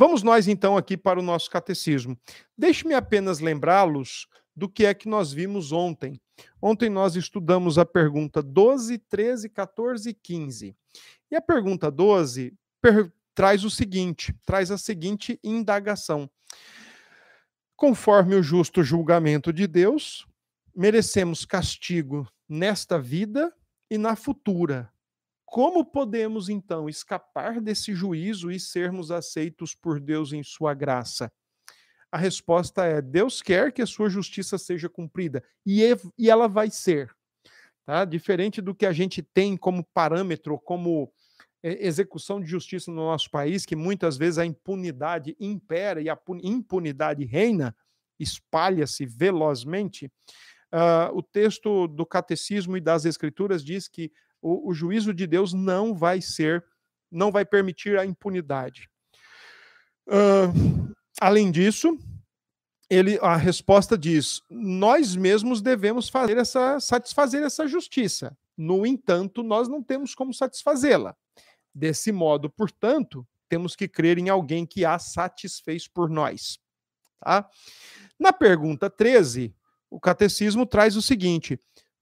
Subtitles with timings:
[0.00, 2.18] Vamos nós então aqui para o nosso catecismo.
[2.56, 4.26] Deixe-me apenas lembrá-los
[4.56, 6.18] do que é que nós vimos ontem.
[6.58, 10.74] Ontem nós estudamos a pergunta 12, 13, 14 e 15.
[11.30, 16.30] E a pergunta 12 per traz o seguinte, traz a seguinte indagação.
[17.76, 20.26] Conforme o justo julgamento de Deus,
[20.74, 23.54] merecemos castigo nesta vida
[23.90, 24.90] e na futura.
[25.50, 31.30] Como podemos então escapar desse juízo e sermos aceitos por Deus em sua graça?
[32.12, 35.82] A resposta é: Deus quer que a sua justiça seja cumprida e,
[36.16, 37.12] e ela vai ser.
[37.84, 38.04] Tá?
[38.04, 41.12] Diferente do que a gente tem como parâmetro, como
[41.64, 47.24] execução de justiça no nosso país, que muitas vezes a impunidade impera e a impunidade
[47.24, 47.74] reina,
[48.20, 50.06] espalha-se velozmente.
[50.72, 55.52] Uh, o texto do catecismo e das escrituras diz que o, o, juízo de Deus
[55.52, 56.64] não vai ser,
[57.10, 58.88] não vai permitir a impunidade.
[60.06, 61.98] Uh, além disso,
[62.88, 68.36] ele, a resposta diz: nós mesmos devemos fazer essa, satisfazer essa justiça.
[68.56, 71.16] No entanto, nós não temos como satisfazê-la.
[71.72, 76.58] Desse modo, portanto, temos que crer em alguém que a satisfez por nós.
[77.20, 77.48] Tá?
[78.18, 79.54] Na pergunta 13,
[79.88, 81.58] o catecismo traz o seguinte: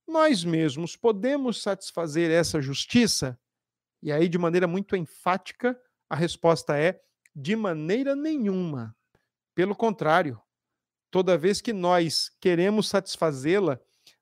[0.09, 3.39] nós mesmos podemos satisfazer essa justiça?
[4.03, 5.79] E aí, de maneira muito enfática,
[6.09, 7.01] a resposta é:
[7.35, 8.97] de maneira nenhuma.
[9.55, 10.41] Pelo contrário,
[11.11, 13.79] toda vez que nós queremos satisfazê-la,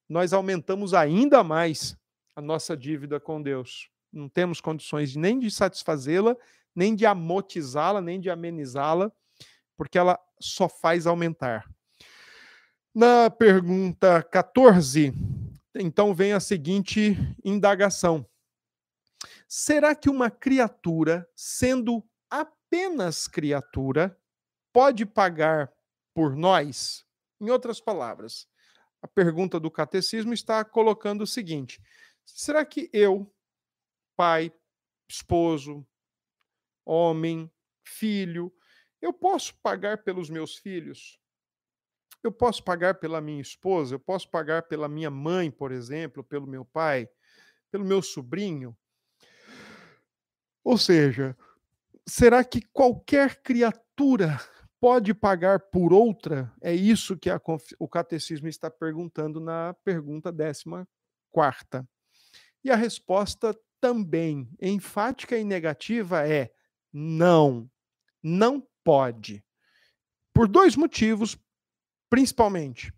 [0.08, 1.96] nós aumentamos ainda mais
[2.34, 3.88] a nossa dívida com Deus.
[4.12, 6.36] Não temos condições nem de satisfazê-la,
[6.74, 9.10] nem de amortizá-la, nem de amenizá-la,
[9.76, 11.68] porque ela só faz aumentar.
[12.94, 15.12] Na pergunta 14,
[15.78, 18.28] então vem a seguinte indagação:
[19.48, 24.18] Será que uma criatura, sendo apenas criatura,
[24.72, 25.72] pode pagar
[26.14, 27.04] por nós?
[27.40, 28.48] Em outras palavras,
[29.02, 31.80] a pergunta do catecismo está colocando o seguinte:
[32.24, 33.32] será que eu,
[34.16, 34.52] pai,
[35.08, 35.86] esposo,
[36.84, 37.50] homem,
[37.86, 38.52] filho,
[39.00, 41.20] eu posso pagar pelos meus filhos?
[42.26, 46.44] Eu posso pagar pela minha esposa, eu posso pagar pela minha mãe, por exemplo, pelo
[46.44, 47.08] meu pai,
[47.70, 48.76] pelo meu sobrinho.
[50.64, 51.36] Ou seja,
[52.04, 54.40] será que qualquer criatura
[54.80, 56.52] pode pagar por outra?
[56.60, 57.40] É isso que a,
[57.78, 61.86] o catecismo está perguntando na pergunta 14.
[62.64, 66.50] E a resposta também, enfática e negativa, é
[66.92, 67.70] não,
[68.20, 69.44] não pode.
[70.34, 71.38] Por dois motivos
[72.08, 72.92] Principalmente.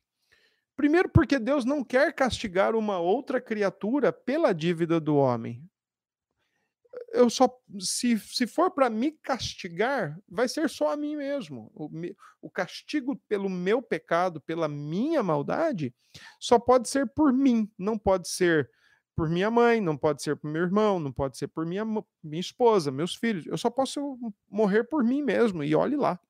[0.76, 5.60] Primeiro, porque Deus não quer castigar uma outra criatura pela dívida do homem.
[7.12, 11.70] Eu só, se, se for para me castigar, vai ser só a mim mesmo.
[11.74, 11.90] O,
[12.40, 15.92] o castigo pelo meu pecado, pela minha maldade,
[16.38, 18.70] só pode ser por mim, não pode ser
[19.16, 22.40] por minha mãe, não pode ser por meu irmão, não pode ser por minha, minha
[22.40, 23.46] esposa, meus filhos.
[23.46, 24.16] Eu só posso
[24.48, 26.20] morrer por mim mesmo, e olhe lá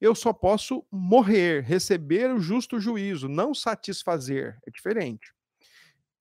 [0.00, 4.58] eu só posso morrer, receber o justo juízo, não satisfazer.
[4.66, 5.32] É diferente.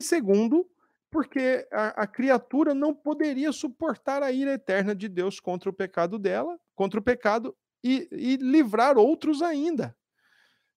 [0.02, 0.70] Segundo,
[1.12, 6.20] porque a, a, criatura não poderia suportar a ira eterna de Deus contra o pecado
[6.20, 9.96] dela, contra o pecado e, e livrar outros ainda.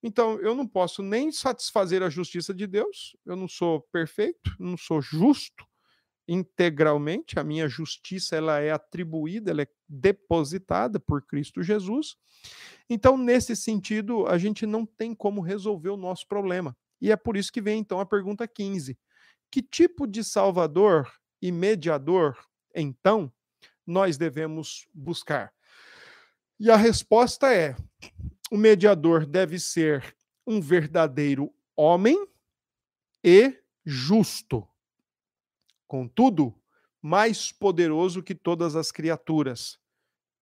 [0.03, 4.77] Então, eu não posso nem satisfazer a justiça de Deus, eu não sou perfeito, não
[4.77, 5.70] sou justo
[6.33, 12.17] integralmente, a minha justiça ela é atribuída, ela é depositada por Cristo Jesus,
[12.89, 16.77] então, nesse sentido, a gente não tem como resolver o nosso problema.
[17.01, 18.99] E é por isso que vem então a pergunta 15.
[19.51, 21.11] Que tipo de salvador
[21.41, 22.37] e mediador,
[22.75, 23.33] então,
[23.87, 25.53] nós devemos buscar?
[26.59, 27.75] E a resposta é:
[28.51, 30.15] o mediador deve ser
[30.47, 32.27] um verdadeiro homem
[33.23, 34.67] e justo.
[35.91, 36.55] Contudo,
[37.03, 39.77] mais poderoso que todas as criaturas.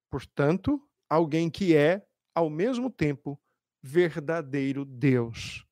[0.07, 0.79] Portanto,
[1.09, 2.05] alguém que é
[2.35, 3.41] ao mesmo tempo,
[3.81, 5.65] verdadeiro Deus.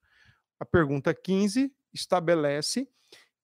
[0.60, 2.90] A pergunta 15 estabelece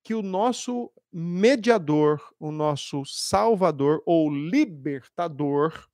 [0.03, 5.87] que o nosso mediador, o nosso salvador ou libertador,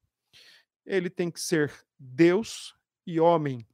[0.85, 1.69] ele tem que ser
[1.99, 2.73] Deus
[3.05, 3.67] e homem.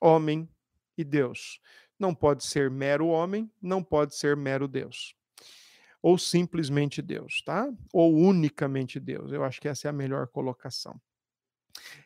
[0.00, 0.50] Homem
[0.98, 1.60] e Deus.
[1.96, 5.14] Não pode ser mero homem, não pode ser mero Deus.
[6.04, 7.66] Ou simplesmente Deus, tá?
[7.90, 9.32] Ou unicamente Deus.
[9.32, 11.00] Eu acho que essa é a melhor colocação.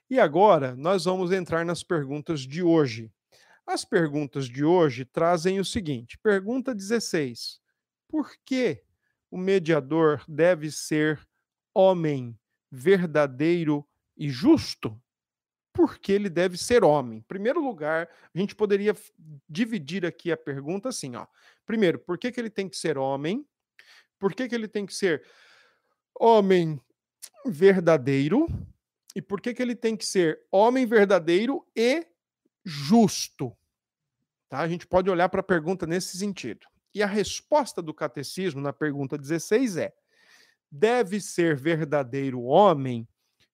[0.08, 3.10] E agora nós vamos entrar nas perguntas de hoje.
[3.66, 7.60] As perguntas de hoje trazem o seguinte: pergunta 16.
[8.06, 8.84] Por que
[9.32, 11.20] o mediador deve ser
[11.74, 12.38] homem
[12.70, 13.84] verdadeiro
[14.16, 14.96] e justo,
[15.72, 17.18] porque ele deve ser homem.
[17.18, 18.94] Em primeiro lugar, a gente poderia
[19.48, 21.26] dividir aqui a pergunta assim, ó.
[21.66, 23.44] Primeiro, por que, que ele tem que ser homem?
[24.18, 25.24] Por que, que ele tem que ser
[26.18, 26.80] homem
[27.46, 28.46] verdadeiro?
[29.14, 32.06] E por que, que ele tem que ser homem verdadeiro e
[32.64, 33.56] justo?
[34.48, 34.60] Tá?
[34.60, 36.66] A gente pode olhar para a pergunta nesse sentido.
[36.94, 39.94] E a resposta do catecismo na pergunta 16 é:
[40.70, 43.06] deve ser verdadeiro homem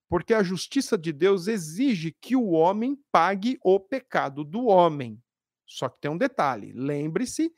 [0.08, 5.20] porque a justiça de Deus exige que o homem pague o pecado do homem.
[5.66, 7.52] Só que tem um detalhe: lembre-se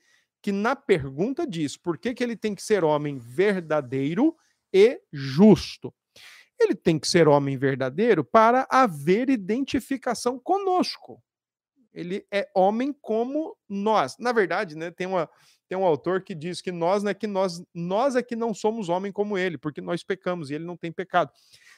[0.46, 4.37] que na pergunta diz por que, que ele tem que ser homem verdadeiro
[4.72, 5.93] e justo.
[6.56, 11.20] Ele tem que ser homem verdadeiro para haver identificação conosco.
[11.93, 14.16] Ele é homem como nós.
[14.20, 15.28] Na verdade, né, tem, uma,
[15.69, 18.88] tem um autor que diz que nós, né, que nós, nós é que não somos
[18.88, 21.32] homem como ele, porque nós pecamos e ele não tem pecado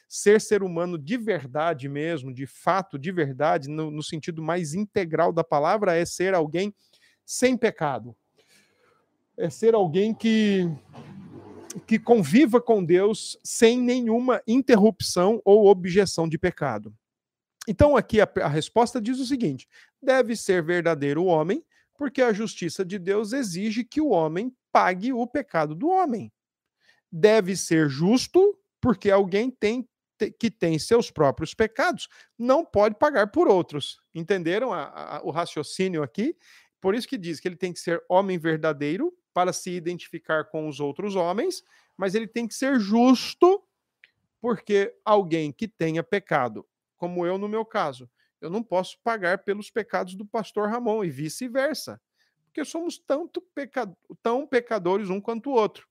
[0.07, 5.33] ser ser humano de verdade mesmo, de fato, de verdade, no, no sentido mais integral
[5.33, 6.71] da palavra, é ser alguém
[7.25, 8.15] sem pecado.
[9.39, 10.69] É ser alguém que
[11.85, 16.93] que conviva com Deus sem nenhuma interrupção ou objeção de pecado.
[17.67, 19.67] Então, aqui a, a, resposta diz o seguinte:
[20.01, 21.63] deve ser verdadeiro o homem,
[21.95, 26.31] porque a justiça de Deus exige que o homem pague o pecado do homem.
[27.11, 29.87] Deve ser justo, porque alguém tem
[30.37, 34.01] que tem seus próprios pecados não pode pagar por outros.
[34.13, 36.35] Entenderam a, a, o raciocínio aqui?
[36.81, 40.67] Por isso que diz que ele tem que ser homem verdadeiro para se identificar com
[40.67, 41.63] os outros homens,
[41.97, 43.63] mas ele tem que ser justo,
[44.41, 46.65] porque alguém que tenha pecado,
[46.97, 48.09] como eu no meu caso,
[48.41, 52.01] eu não posso pagar pelos pecados do pastor Ramon e vice-versa,
[52.45, 53.91] porque somos tanto peca...
[54.23, 55.87] tão pecadores um quanto o outro.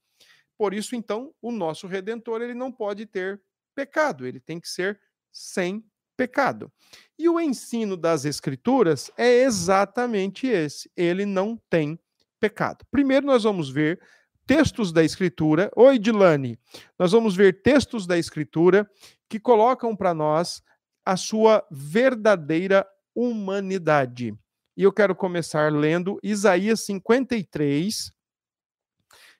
[0.56, 3.40] Por isso, então, o nosso redentor ele não pode ter
[3.74, 5.00] pecado, ele tem que ser
[5.30, 5.84] sem
[6.16, 6.72] pecado.
[7.16, 11.98] E o ensino das Escrituras é exatamente esse: ele não tem
[12.38, 12.84] pecado.
[12.90, 14.00] Primeiro, nós vamos ver
[14.46, 15.70] textos da Escritura.
[15.76, 16.58] Oi, Dilane.
[16.98, 18.88] Nós vamos ver textos da Escritura
[19.28, 20.62] que colocam para nós
[21.04, 24.34] a sua verdadeira humanidade.
[24.76, 28.12] E eu quero começar lendo Isaías 53,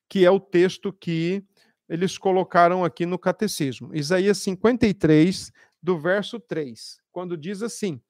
[0.08, 1.44] que é o texto que
[1.88, 3.94] eles colocaram aqui no catecismo.
[3.94, 5.52] Isaías 53,
[5.82, 8.00] do verso 3, quando diz assim: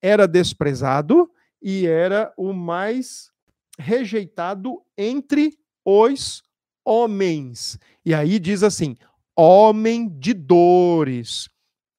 [0.00, 1.30] Era desprezado
[1.62, 3.30] e era o mais
[3.78, 6.42] rejeitado entre os
[6.84, 7.78] homens.
[8.04, 8.96] E aí diz assim:
[9.36, 11.48] homem de dores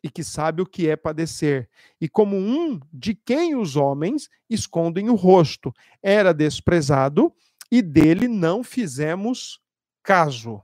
[0.04, 1.70] e que sabe o que é padecer,
[2.00, 5.72] e como um de quem os homens escondem o rosto,
[6.02, 7.32] era desprezado
[7.72, 9.62] e dele não fizemos
[10.04, 10.62] caso.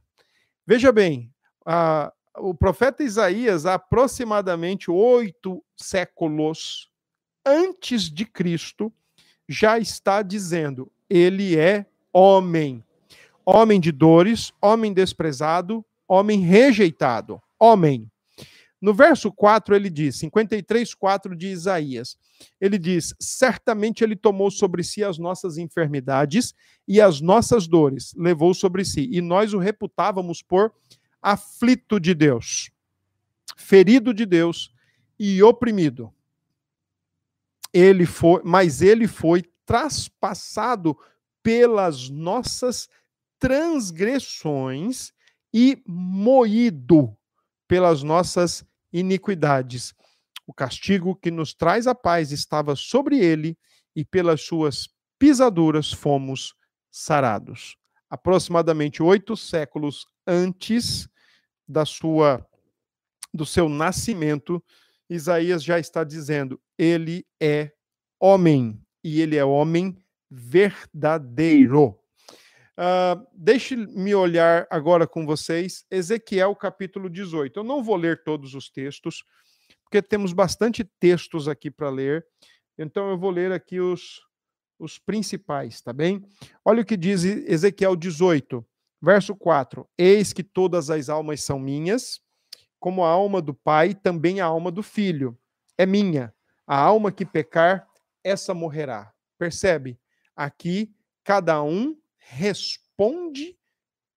[0.66, 1.32] Veja bem,
[1.66, 6.90] a, o profeta Isaías, aproximadamente oito séculos
[7.46, 8.92] antes de Cristo,
[9.48, 12.84] já está dizendo: ele é homem.
[13.46, 17.42] Homem de dores, homem desprezado, homem rejeitado.
[17.60, 18.10] Homem.
[18.80, 22.18] No verso 4 ele diz, 53, 4 de Isaías,
[22.62, 26.54] ele diz: Certamente ele tomou sobre si as nossas enfermidades
[26.88, 30.72] e as nossas dores, levou sobre si, e nós o reputávamos por
[31.22, 32.70] aflito de Deus,
[33.58, 34.72] ferido de Deus
[35.20, 36.14] e oprimido.
[37.74, 40.98] Ele foi, mas ele foi traspassado
[41.44, 42.90] pelas nossas
[43.38, 45.12] transgressões
[45.54, 47.16] e moído
[47.68, 49.94] pelas nossas iniquidades.
[50.48, 53.58] O castigo que nos traz a paz estava sobre ele,
[53.94, 56.54] e pelas suas pisaduras fomos
[56.92, 57.76] sarados.
[58.08, 61.10] Aproximadamente oito séculos antes
[61.68, 62.48] da sua
[63.34, 64.64] do seu nascimento,
[65.10, 67.72] Isaías já está dizendo: ele é
[68.20, 69.98] homem e ele é homem
[70.30, 71.98] verdadeiro.
[72.78, 77.58] Uh, Deixe-me olhar agora com vocês Ezequiel capítulo 18.
[77.58, 79.24] Eu não vou ler todos os textos,
[79.82, 82.26] porque temos bastante textos aqui para ler.
[82.78, 84.22] Então eu vou ler aqui os,
[84.78, 86.22] os principais, tá bem?
[86.66, 88.64] Olha o que diz Ezequiel 18,
[89.02, 92.20] verso 4: Eis que todas as almas são minhas,
[92.78, 95.38] como a alma do Pai, também a alma do Filho
[95.78, 96.34] é minha.
[96.68, 97.87] A alma que pecar,
[98.28, 99.14] essa morrerá.
[99.38, 100.00] Percebe?
[100.36, 100.94] Aqui
[101.24, 103.58] cada um responde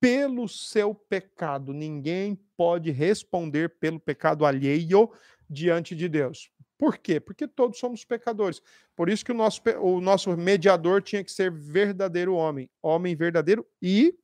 [0.01, 1.73] pelo seu pecado.
[1.73, 5.11] Ninguém pode responder pelo pecado alheio
[5.49, 6.51] diante de Deus.
[6.79, 7.21] Por quê?
[7.21, 8.63] Porque todos somos pecadores.
[8.97, 13.67] Por isso que o nosso, o nosso mediador tinha que ser verdadeiro homem, homem verdadeiro
[13.83, 14.15] e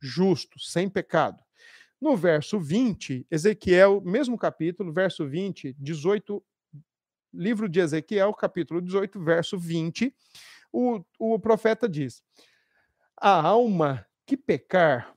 [0.00, 1.42] justo, sem pecado.
[1.98, 6.44] No verso 20, Ezequiel, mesmo capítulo, verso 20, 18,
[7.34, 10.14] livro de Ezequiel, capítulo 18, verso 20,
[10.72, 12.22] o, o profeta diz:
[13.16, 15.14] A alma que pecar,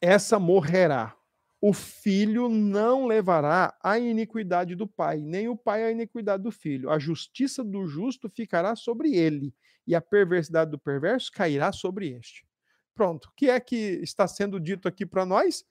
[0.00, 1.14] essa morrerá.
[1.58, 6.90] O filho não levará a iniquidade do pai, nem o pai a iniquidade do filho.
[6.90, 9.54] A justiça do justo ficará sobre ele,
[9.86, 12.46] e a perversidade do perverso cairá sobre este.
[12.94, 13.26] Pronto.
[13.26, 15.64] O que é que está sendo dito aqui para nós?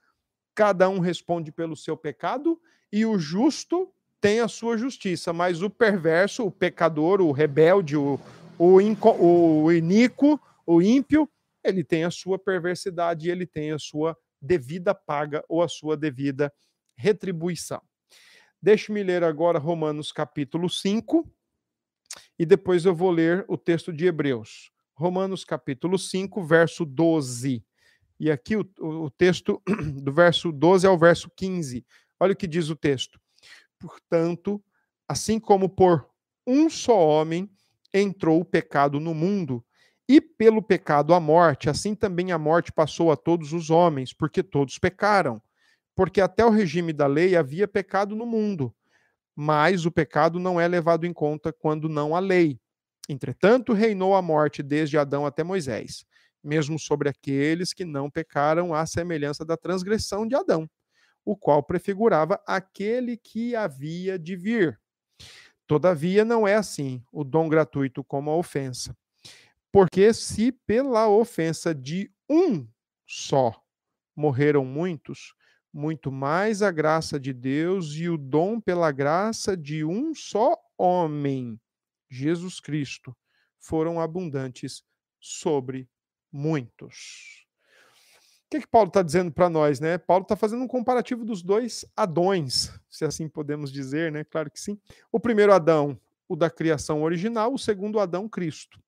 [0.56, 2.60] Cada um responde pelo seu pecado
[2.92, 3.94] e o justo
[4.26, 8.20] tem a sua justiça, mas o perverso, o pecador, o rebelde, o,
[8.58, 8.82] o,
[9.62, 11.30] o iníquo, o ímpio,
[11.64, 16.52] ele tem a sua perversidade, ele tem a sua devida paga ou a sua devida
[16.98, 17.80] retribuição.
[18.60, 21.32] Deixe-me ler agora Romanos capítulo 5
[22.40, 24.72] e depois eu vou ler o texto de Hebreus.
[24.96, 27.64] Romanos capítulo 5, verso 12.
[28.20, 29.62] E aqui o, o texto
[30.02, 31.86] do verso 12 ao verso 15.
[32.20, 33.20] Olha o que diz o texto.
[33.80, 34.64] Portanto,
[35.08, 36.08] assim como por
[36.46, 37.50] um só homem
[37.94, 39.64] entrou o pecado no mundo,
[40.08, 44.44] e pelo pecado a morte, assim também a morte passou a todos os homens, porque
[44.44, 45.42] todos pecaram.
[45.96, 48.74] Porque até o regime da lei havia pecado no mundo,
[49.36, 52.60] mas o pecado não é levado em conta quando não há lei.
[53.10, 56.06] Entretanto, reinou a morte desde Adão até Moisés,
[56.44, 60.70] mesmo sobre aqueles que não pecaram à semelhança da transgressão de Adão,
[61.26, 64.80] o qual prefigurava aquele que havia de vir.
[65.68, 68.96] Todavia, não é assim o dom gratuito como a ofensa.
[69.72, 72.68] Porque se pela ofensa de um
[73.06, 73.62] só
[74.16, 75.34] morreram muitos,
[75.74, 81.60] muito mais a graça de Deus e o dom pela graça de um só homem,
[82.10, 83.16] Jesus Cristo,
[83.60, 84.84] foram abundantes
[85.20, 85.90] sobre
[86.32, 87.45] muitos.
[88.56, 89.98] Que, que Paulo está dizendo para nós, né?
[89.98, 94.24] Paulo está fazendo um comparativo dos dois Adões, se assim podemos dizer, né?
[94.24, 94.80] Claro que sim.
[95.12, 98.80] O primeiro Adão, o da criação original, o segundo Adão, Cristo.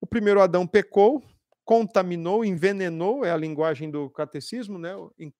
[0.00, 1.22] O primeiro Adão pecou,
[1.64, 4.94] contaminou, envenenou, é a linguagem do catecismo, né?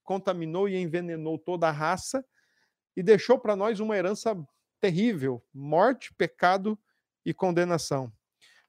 [0.05, 2.25] Contaminou e envenenou toda a raça
[2.97, 4.37] e deixou para nós uma herança
[4.81, 6.79] terrível: morte, pecado
[7.27, 8.13] e condenação.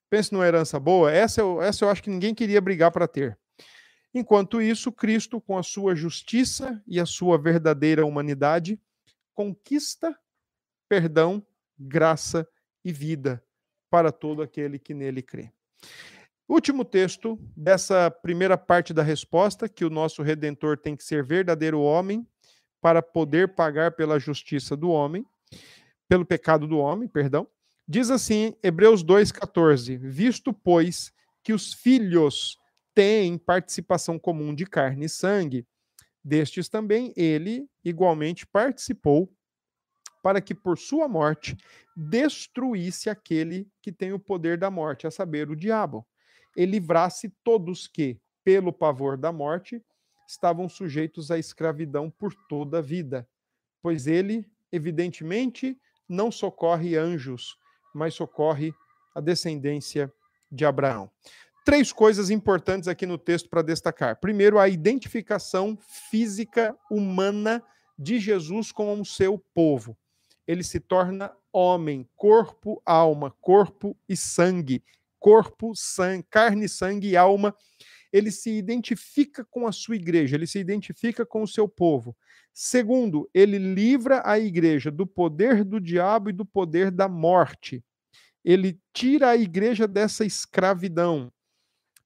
[0.09, 3.37] Pense numa herança boa, essa eu, essa eu acho que ninguém queria brigar para ter.
[4.13, 8.79] Enquanto isso, Cristo, com a sua justiça e a sua verdadeira humanidade,
[9.33, 10.17] conquista
[10.89, 11.41] perdão,
[11.79, 12.45] graça
[12.83, 13.41] e vida
[13.89, 15.49] para todo aquele que nele crê.
[16.49, 21.79] Último texto dessa primeira parte da resposta, que o nosso redentor tem que ser verdadeiro
[21.79, 22.27] homem
[22.81, 25.25] para poder pagar pela justiça do homem,
[26.09, 27.47] pelo pecado do homem, perdão.
[27.87, 32.57] Diz assim, Hebreus 2:14: Visto pois que os filhos
[32.93, 35.65] têm participação comum de carne e sangue,
[36.23, 39.31] destes também ele igualmente participou
[40.21, 41.57] para que por sua morte
[41.95, 46.05] destruísse aquele que tem o poder da morte, a saber, o diabo,
[46.55, 49.83] e livrasse todos que, pelo pavor da morte,
[50.27, 53.27] estavam sujeitos à escravidão por toda a vida.
[53.81, 57.57] Pois ele, evidentemente, não socorre anjos,
[57.93, 58.73] mas socorre
[59.15, 60.11] a descendência
[60.51, 61.09] de Abraão.
[61.63, 64.19] Três coisas importantes aqui no texto para destacar.
[64.19, 65.77] Primeiro, a identificação
[66.09, 67.63] física humana
[67.97, 69.95] de Jesus com o seu povo.
[70.47, 74.83] Ele se torna homem, corpo, alma, corpo e sangue,
[75.19, 77.55] corpo, sangue, carne, sangue e alma.
[78.11, 82.17] Ele se identifica com a sua igreja, ele se identifica com o seu povo.
[82.51, 87.83] Segundo, ele livra a igreja do poder do diabo e do poder da morte.
[88.43, 91.31] Ele tira a igreja dessa escravidão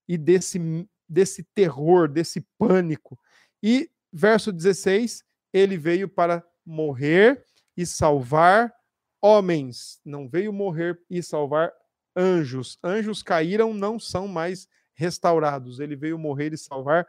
[0.07, 3.19] e desse, desse terror, desse pânico.
[3.62, 7.45] E, verso 16, ele veio para morrer
[7.77, 8.74] e salvar
[9.21, 11.74] homens, não veio morrer e salvar
[12.15, 12.77] anjos.
[12.83, 15.79] Anjos caíram, não são mais restaurados.
[15.79, 17.07] Ele veio morrer e salvar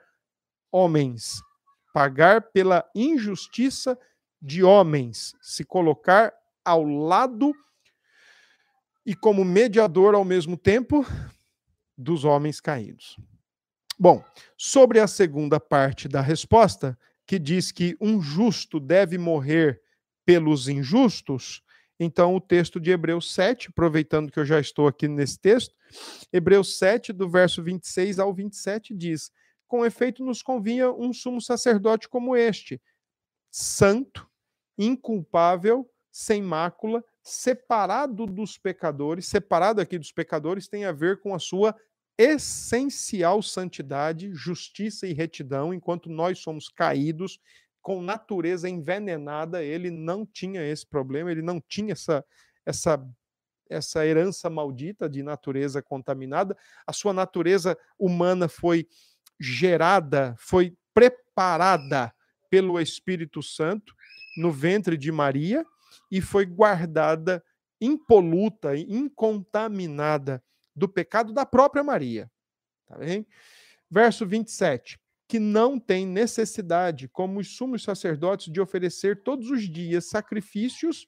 [0.72, 1.40] homens.
[1.92, 3.98] Pagar pela injustiça
[4.40, 6.32] de homens, se colocar
[6.64, 7.54] ao lado
[9.04, 11.06] e como mediador ao mesmo tempo
[11.96, 13.18] dos homens caídos.
[13.98, 14.22] Bom,
[14.56, 19.80] sobre a segunda parte da resposta, que diz que um justo deve morrer
[20.24, 21.62] pelos injustos,
[21.98, 25.74] então, o texto de Hebreus 7, aproveitando que eu já estou aqui nesse texto,
[26.30, 29.30] Hebreus 7, do verso 26 ao 27, diz:
[29.66, 32.80] Com efeito, nos convinha um sumo sacerdote como este,
[33.50, 34.28] santo,
[34.76, 39.26] inculpável, sem mácula, separado dos pecadores.
[39.26, 41.74] Separado aqui dos pecadores tem a ver com a sua
[42.16, 47.40] essencial santidade, justiça e retidão, enquanto nós somos caídos,
[47.82, 52.24] com natureza envenenada, ele não tinha esse problema, ele não tinha essa,
[52.64, 53.04] essa,
[53.68, 56.56] essa herança maldita de natureza contaminada.
[56.86, 58.88] A sua natureza humana foi
[59.38, 62.14] gerada, foi preparada
[62.48, 63.94] pelo Espírito Santo
[64.36, 65.66] no ventre de Maria
[66.10, 67.42] e foi guardada
[67.80, 70.42] impoluta, incontaminada
[70.74, 72.30] do pecado da própria Maria.
[72.86, 73.26] Tá bem?
[73.90, 74.98] Verso 27.
[75.28, 81.06] Que não tem necessidade, como os sumos sacerdotes, de oferecer todos os dias sacrifícios,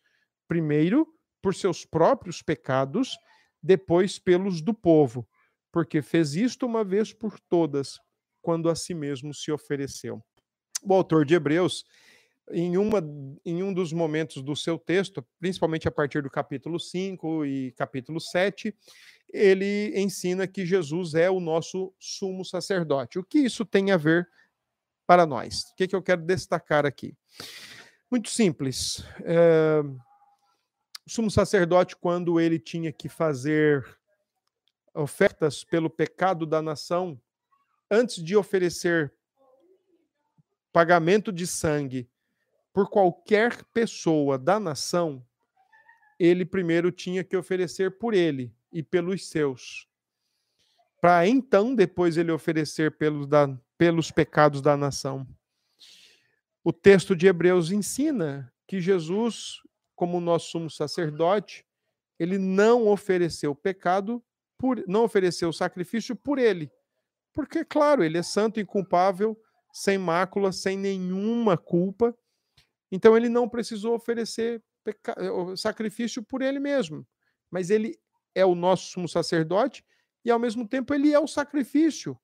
[0.49, 1.07] primeiro
[1.40, 3.17] por seus próprios pecados,
[3.62, 5.28] depois pelos do povo,
[5.73, 7.99] porque fez isto uma vez por todas,
[8.43, 10.23] quando a si mesmo se ofereceu.
[10.83, 11.85] O autor de Hebreus
[12.50, 13.02] em, uma,
[13.45, 18.21] em um dos momentos do seu texto, principalmente a partir do capítulo 5 e capítulo
[18.21, 18.75] 7,
[19.33, 23.19] ele ensina que Jesus é o nosso sumo sacerdote.
[23.19, 24.28] O que isso tem a ver
[25.07, 25.71] para nós?
[25.71, 27.14] O que, que eu quero destacar aqui?
[28.11, 29.05] Muito simples.
[29.23, 29.83] É,
[31.07, 33.85] o sumo sacerdote, quando ele tinha que fazer
[34.95, 37.21] ofertas pelo pecado da nação,
[37.90, 39.12] antes de oferecer
[40.73, 42.09] pagamento de sangue
[42.79, 45.27] por qualquer pessoa da nação,
[46.17, 49.89] ele primeiro tinha que oferecer por ele e pelos seus.
[51.01, 55.27] Para então, depois, ele oferecer pelos, da, pelos pecados da nação.
[56.63, 59.61] O texto de Hebreus ensina que Jesus,
[59.97, 61.67] como nosso sumo sacerdote,
[62.17, 64.23] ele não ofereceu pecado,
[64.57, 66.71] por, não ofereceu sacrifício por ele.
[67.35, 69.37] Porque, claro, ele é santo, inculpável,
[69.73, 72.17] sem mácula, sem nenhuma culpa
[72.90, 77.07] então ele não precisou oferecer eh, sacrifício por ele mesmo,
[77.50, 77.99] mas ele
[78.35, 79.85] é o nosso sumo sacerdote
[80.25, 82.18] e ao mesmo tempo ele é o sacrifício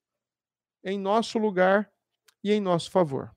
[0.82, 1.90] em nosso lugar
[2.42, 3.30] e em nosso favor,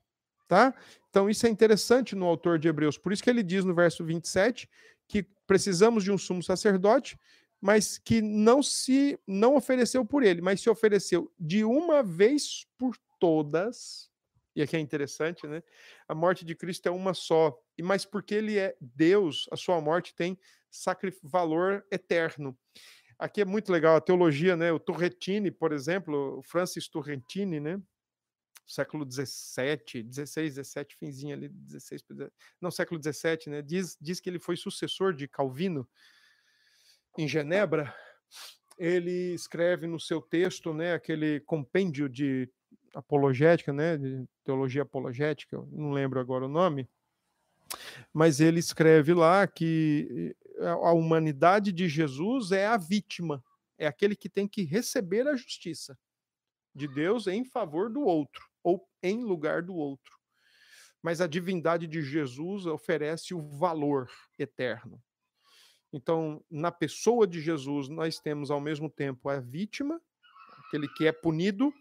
[0.46, 0.74] tá?
[1.10, 4.04] Então isso é interessante no autor de Hebreus, por isso que ele diz no verso
[4.04, 4.68] 27
[5.06, 7.18] que precisamos de um sumo sacerdote,
[7.60, 12.96] mas que não se não ofereceu por ele, mas se ofereceu de uma vez por
[13.18, 14.07] todas
[14.58, 15.62] e aqui é interessante, né?
[16.08, 19.80] A morte de Cristo é uma só, e mas porque ele é Deus, a sua
[19.80, 20.36] morte tem
[21.22, 22.58] valor eterno.
[23.16, 24.72] Aqui é muito legal a teologia, né?
[24.72, 27.80] O Turretini, por exemplo, o Francis Turretini, né?
[28.66, 32.04] século 17, 16, 17, finzinho ali, 16,
[32.60, 33.62] não, século 17, né?
[33.62, 35.88] Diz, diz que ele foi sucessor de Calvino
[37.16, 37.94] em Genebra.
[38.76, 42.48] Ele escreve no seu texto, né, aquele compêndio de
[42.94, 46.88] apologética, né, de teologia apologética, não lembro agora o nome,
[48.12, 53.44] mas ele escreve lá que eh, a humanidade de Jesus é a vítima,
[53.76, 55.98] é aquele que tem que receber a justiça
[56.74, 60.16] de Deus em favor do outro ou em lugar do outro.
[61.02, 65.00] Mas a divindade de Jesus oferece o valor eterno.
[65.92, 70.00] Então, na pessoa de Jesus, nós temos ao mesmo tempo a vítima,
[70.66, 71.72] aquele que é punido,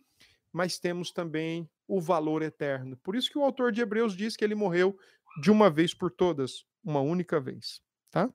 [0.57, 2.97] mas temos também o valor eterno.
[2.97, 4.97] Por isso que o autor de Hebreus diz que ele morreu
[5.39, 7.79] de uma vez por todas, uma única vez.
[8.09, 8.27] Tá?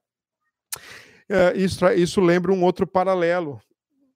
[1.28, 3.60] É, isso, isso lembra um outro paralelo.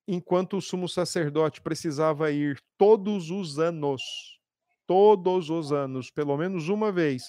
[0.07, 4.01] Enquanto o sumo sacerdote precisava ir todos os anos,
[4.87, 7.25] todos os anos, pelo menos uma vez,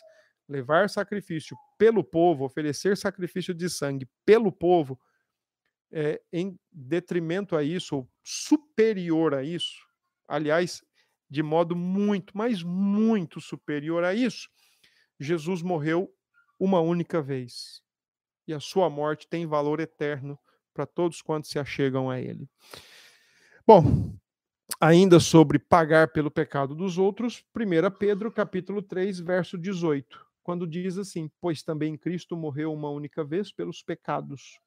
[0.48, 5.00] levar sacrifício pelo povo, oferecer sacrifício de sangue pelo povo,
[5.92, 9.87] é, em detrimento a isso, superior a isso,
[10.28, 10.82] aliás,
[11.30, 14.50] de modo muito, mas muito superior a isso.
[15.20, 16.12] Jesus morreu
[16.60, 17.82] uma única vez.
[18.48, 20.40] E a sua morte tem valor eterno
[20.74, 22.50] para todos quantos se achegam a ele.
[23.66, 24.16] Bom,
[24.80, 30.98] ainda sobre pagar pelo pecado dos outros, 1 Pedro, capítulo 3, verso 18, quando diz
[30.98, 34.60] assim: "Pois também Cristo morreu uma única vez pelos pecados,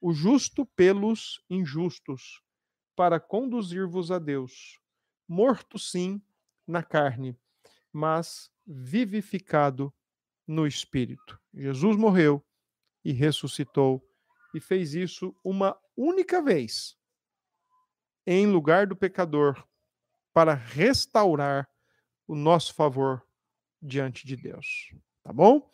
[0.00, 2.42] o justo pelos injustos,
[2.96, 4.80] para conduzir-vos a Deus,
[5.28, 6.20] morto sim
[6.66, 7.38] na carne,
[7.92, 9.92] mas vivificado
[10.46, 11.38] no espírito.
[11.54, 12.44] Jesus morreu
[13.04, 14.02] e ressuscitou
[14.54, 16.96] e fez isso uma única vez
[18.26, 19.62] em lugar do pecador
[20.32, 21.68] para restaurar
[22.26, 23.26] o nosso favor
[23.80, 24.92] diante de Deus.
[25.22, 25.70] Tá bom?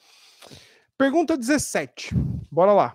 [0.96, 2.14] Pergunta 17.
[2.50, 2.94] Bora lá.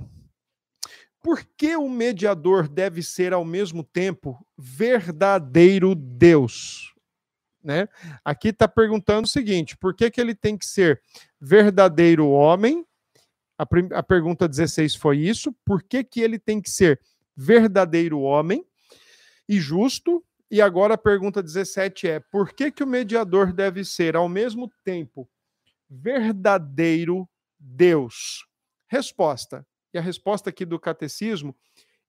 [1.21, 6.93] Por que o mediador deve ser ao mesmo tempo verdadeiro Deus?
[7.63, 7.88] Né?
[8.23, 11.01] Aqui está perguntando o seguinte: por que, que ele tem que ser
[11.39, 12.86] verdadeiro homem?
[13.58, 15.53] A, a pergunta 16 foi isso.
[15.65, 17.01] Por que, que ele tem que ser
[17.36, 18.65] verdadeiro homem?
[19.49, 20.23] e justo.
[20.51, 24.71] E agora a pergunta 17 é: por que, que o mediador deve ser, ao mesmo
[24.84, 25.27] tempo,
[25.89, 27.27] verdadeiro
[27.60, 28.45] Deus?
[28.88, 29.65] Resposta.
[29.93, 31.56] E a resposta aqui do catecismo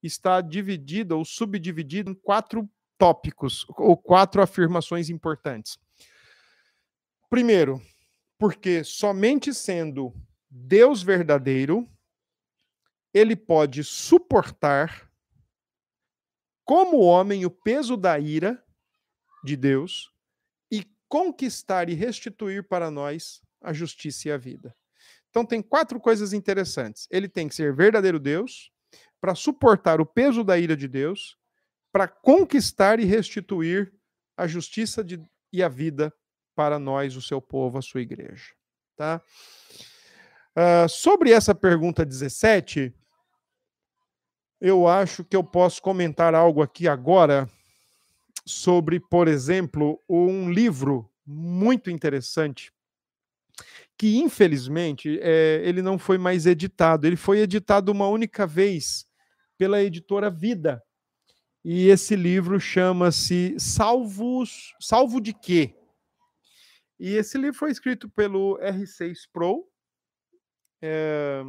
[0.03, 5.79] está dividida ou subdividida em quatro tópicos ou quatro afirmações importantes.
[7.29, 7.81] Primeiro,
[8.39, 10.13] porque somente sendo
[10.51, 11.89] Deus verdadeiro,
[13.15, 15.11] ele pode suportar
[16.65, 18.63] como homem o peso da ira
[19.43, 20.13] de Deus
[20.71, 24.75] e conquistar e restituir para nós a justiça e a vida.
[25.31, 27.07] Então tem quatro coisas interessantes.
[27.11, 28.71] Ele tem que ser verdadeiro Deus
[29.21, 31.37] para suportar o peso da ira de Deus,
[31.93, 33.93] para conquistar e restituir
[34.37, 36.13] a justiça de, e a vida
[36.55, 38.53] para nós, o seu povo, a sua igreja.
[38.97, 39.21] Tá?
[40.57, 42.93] Uh, sobre essa pergunta 17,
[44.61, 47.49] eu acho que eu posso comentar algo aqui agora
[48.45, 52.73] sobre, por exemplo, um livro muito interessante
[54.01, 57.07] que infelizmente é, ele não foi mais editado.
[57.07, 59.07] Ele foi editado uma única vez
[59.59, 60.83] pela editora Vida.
[61.63, 65.77] E esse livro chama-se Salvos, Salvo de quê?
[66.99, 69.69] E esse livro foi escrito pelo R6 Pro.
[70.81, 71.43] É,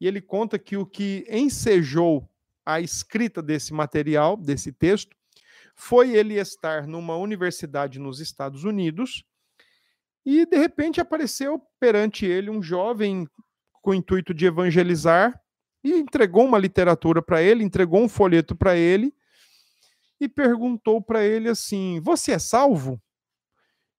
[0.00, 2.26] e ele conta que o que ensejou
[2.64, 5.14] a escrita desse material, desse texto,
[5.76, 9.22] foi ele estar numa universidade nos Estados Unidos
[10.24, 13.28] e de repente apareceu perante ele um jovem
[13.82, 15.38] com o intuito de evangelizar
[15.82, 19.14] e entregou uma literatura para ele, entregou um folheto para ele
[20.18, 23.00] e perguntou para ele assim: Você é salvo?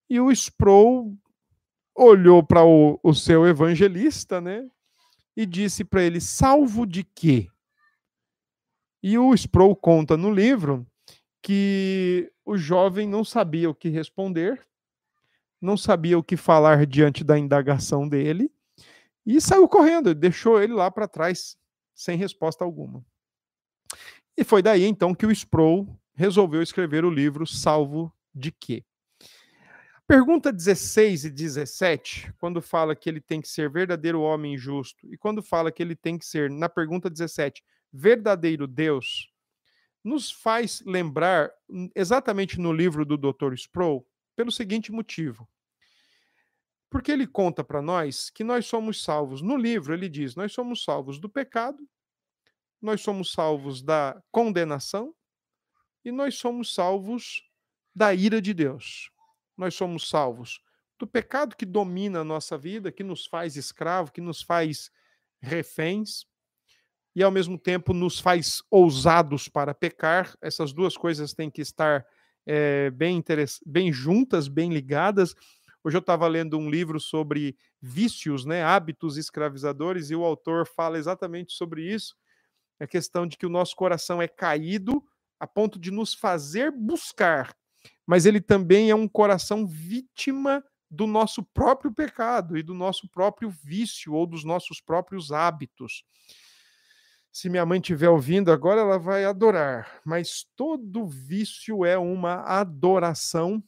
[0.10, 1.16] E o Sproul
[1.96, 4.68] olhou para o, o seu evangelista, né?
[5.38, 7.48] E disse para ele: Salvo de quê?
[9.04, 10.88] E o Sproul conta no livro
[11.44, 14.66] que o jovem não sabia o que responder,
[15.66, 18.52] não sabia o que falar diante da indagação dele
[19.26, 21.58] e saiu correndo, deixou ele lá para trás,
[21.94, 23.04] sem resposta alguma.
[24.38, 28.86] E foi daí então que o Sproul resolveu escrever o livro Salvo de quê?
[30.08, 35.18] Pergunta 16 e 17, quando fala que ele tem que ser verdadeiro homem justo, e
[35.18, 39.32] quando fala que ele tem que ser, na pergunta 17, verdadeiro Deus,
[40.04, 43.56] nos faz lembrar, hum, exatamente no livro do Dr.
[43.56, 45.50] Sproul, pelo seguinte motivo.
[46.96, 49.42] Porque ele conta para nós que nós somos salvos.
[49.42, 51.86] No livro, ele diz: nós somos salvos do pecado,
[52.82, 55.14] nós somos salvos da condenação
[56.06, 57.44] e nós somos salvos
[57.94, 59.12] da ira de Deus.
[59.58, 60.62] Nós somos salvos
[60.98, 64.90] do pecado que domina a nossa vida, que nos faz escravo, que nos faz
[65.42, 66.26] reféns
[67.14, 70.34] e ao mesmo tempo nos faz ousados para pecar.
[70.42, 72.06] Essas duas coisas têm que estar
[72.46, 73.22] é, bem,
[73.66, 75.36] bem juntas, bem ligadas.
[75.86, 80.98] Hoje eu estava lendo um livro sobre vícios, né, hábitos escravizadores, e o autor fala
[80.98, 82.16] exatamente sobre isso.
[82.80, 85.04] A questão de que o nosso coração é caído
[85.40, 87.56] a ponto de nos fazer buscar,
[88.04, 93.52] mas ele também é um coração vítima do nosso próprio pecado e do nosso próprio
[93.52, 96.04] vício ou dos nossos próprios hábitos.
[97.32, 103.64] Se minha mãe estiver ouvindo agora, ela vai adorar, mas todo vício é uma adoração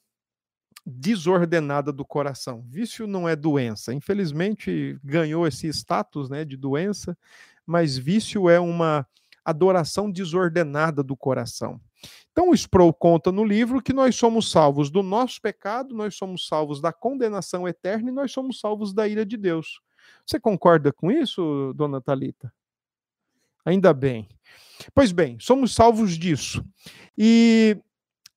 [0.90, 2.64] desordenada do coração.
[2.66, 3.94] Vício não é doença.
[3.94, 7.18] Infelizmente ganhou esse status, né, de doença,
[7.66, 9.06] mas vício é uma
[9.44, 11.82] adoração desordenada do coração.
[12.32, 16.48] Então o Sproul conta no livro que nós somos salvos do nosso pecado, nós somos
[16.48, 19.82] salvos da condenação eterna e nós somos salvos da ira de Deus.
[20.26, 22.54] Você concorda com isso, dona Talita?
[23.66, 24.30] Ainda bem.
[24.94, 26.64] Pois bem, somos salvos disso.
[27.18, 27.78] E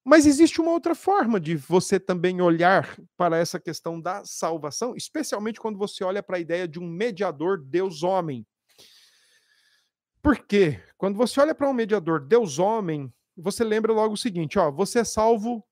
[0.04, 5.60] mas existe uma outra forma de você também olhar para essa questão da salvação, especialmente
[5.60, 8.46] quando você olha para a ideia de um mediador Deus-homem.
[10.22, 10.82] Por quê?
[10.96, 15.04] Quando você olha para um mediador Deus-homem, você lembra logo o seguinte: ó, você é
[15.04, 15.66] salvo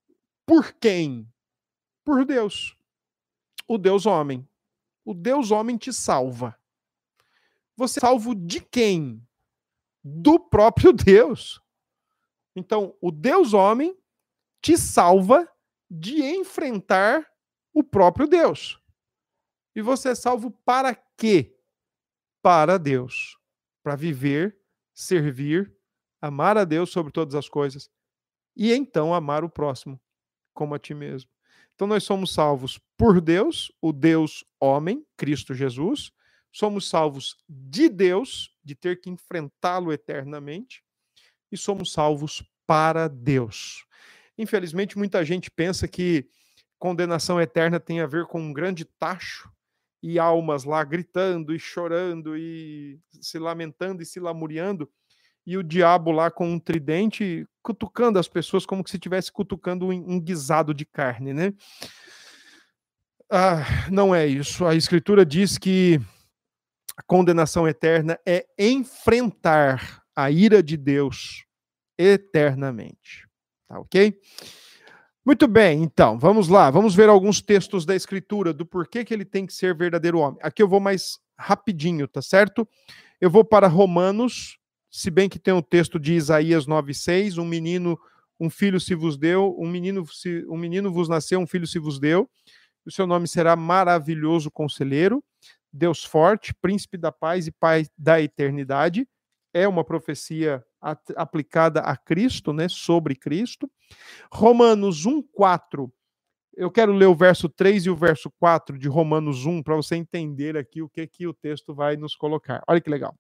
[0.47, 1.27] por quem?
[2.05, 2.77] Por Deus.
[3.67, 4.49] O Deus-homem.
[5.05, 6.59] O Deus-homem te salva.
[7.77, 9.23] Você é salvo de quem?
[10.03, 11.63] Do próprio Deus.
[12.55, 13.98] Então, o Deus-homem
[14.61, 15.49] te salva
[15.91, 17.27] de enfrentar
[17.73, 18.81] o próprio Deus.
[19.75, 21.57] E você é salvo para quê?
[22.43, 23.39] Para Deus.
[23.83, 24.59] Para viver,
[24.93, 25.75] servir,
[26.21, 27.91] amar a Deus sobre todas as coisas
[28.57, 30.01] e então amar o próximo
[30.53, 31.31] como a ti mesmo.
[31.75, 36.11] Então nós somos salvos por Deus, o Deus homem, Cristo Jesus.
[36.51, 40.83] Somos salvos de Deus, de ter que enfrentá-lo eternamente.
[41.53, 43.87] E somos salvos para Deus.
[44.39, 46.27] Infelizmente, muita gente pensa que
[46.79, 49.51] condenação eterna tem a ver com um grande tacho
[50.01, 54.89] e almas lá gritando e chorando e se lamentando e se lamuriando,
[55.45, 60.21] e o diabo lá com um tridente cutucando as pessoas como se estivesse cutucando um
[60.21, 61.53] guisado de carne, né?
[63.31, 64.65] Ah, não é isso.
[64.65, 66.01] A Escritura diz que
[66.97, 71.45] a condenação eterna é enfrentar a ira de Deus
[71.99, 73.28] eternamente.
[73.69, 74.19] Tá ok?
[75.25, 79.27] Muito bem, então, vamos lá, vamos ver alguns textos da Escritura do porquê que ele
[79.27, 80.41] tem que ser verdadeiro homem.
[80.43, 82.67] Aqui eu vou mais rapidinho, tá certo?
[83.21, 84.59] Eu vou para Romanos,
[84.91, 87.99] se bem que tem o um texto de Isaías 9:6, um menino,
[88.41, 91.79] um filho se vos deu, um menino se, um menino vos nasceu, um filho se
[91.79, 92.27] vos deu.
[92.87, 95.23] O seu nome será maravilhoso conselheiro,
[95.71, 99.07] Deus forte, príncipe da paz e pai da eternidade.
[99.53, 100.65] É uma profecia
[101.17, 103.71] aplicada a Cristo, né, sobre Cristo.
[104.33, 105.91] Romanos 1:4.
[106.55, 109.95] Eu quero ler o verso 3 e o verso 4 de Romanos 1 para você
[109.97, 112.63] entender aqui o que que o texto vai nos colocar.
[112.67, 113.15] Olha que legal.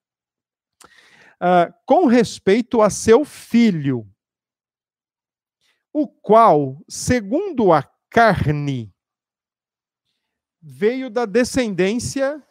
[1.40, 4.04] Uh, com respeito a seu filho,
[5.92, 8.92] o qual, segundo a carne,
[10.60, 12.42] veio da descendência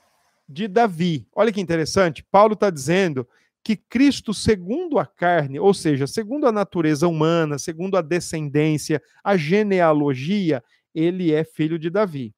[0.48, 1.28] de Davi.
[1.36, 2.24] Olha que interessante.
[2.24, 3.28] Paulo está dizendo
[3.67, 9.36] que Cristo, segundo a carne, ou seja, segundo a natureza humana, segundo a descendência, a
[9.36, 10.63] genealogia,
[10.95, 12.34] ele é filho de Davi.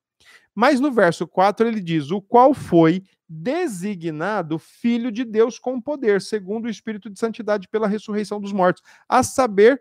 [0.56, 6.20] Mas no verso 4 ele diz: o qual foi designado filho de Deus com poder,
[6.20, 9.80] segundo o Espírito de Santidade pela ressurreição dos mortos, a saber,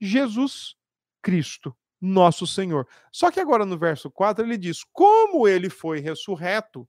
[0.00, 0.76] Jesus
[1.20, 2.86] Cristo, nosso Senhor.
[3.10, 6.88] Só que agora no verso 4 ele diz: como ele foi ressurreto,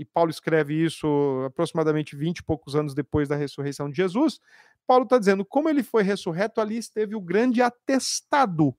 [0.00, 1.06] e Paulo escreve isso
[1.46, 4.40] aproximadamente 20 e poucos anos depois da ressurreição de Jesus,
[4.86, 8.74] Paulo está dizendo, como ele foi ressurreto, ali esteve o grande atestado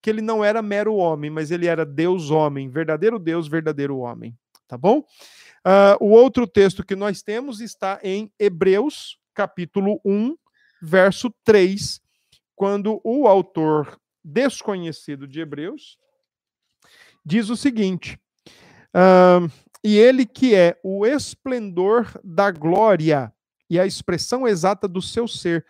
[0.00, 4.38] que ele não era mero homem, mas ele era Deus homem, verdadeiro Deus, verdadeiro homem.
[4.68, 4.98] Tá bom?
[5.00, 10.36] Uh, o outro texto que nós temos está em Hebreus, capítulo 1,
[10.80, 12.00] verso 3,
[12.54, 15.98] quando o autor desconhecido de Hebreus
[17.24, 18.16] diz o seguinte:
[18.94, 19.50] uh,
[19.84, 23.32] e ele que é o esplendor da glória
[23.68, 25.64] e a expressão exata do seu ser,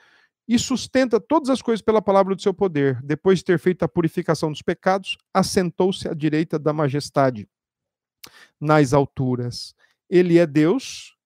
[0.46, 3.00] e sustenta todas as coisas pela palavra do seu poder.
[3.02, 7.48] Depois de ter feito a purificação dos pecados, assentou-se à direita da majestade
[8.60, 9.74] nas alturas.
[10.10, 11.16] Ele é Deus,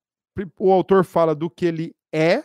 [0.59, 2.45] o autor fala do que ele é,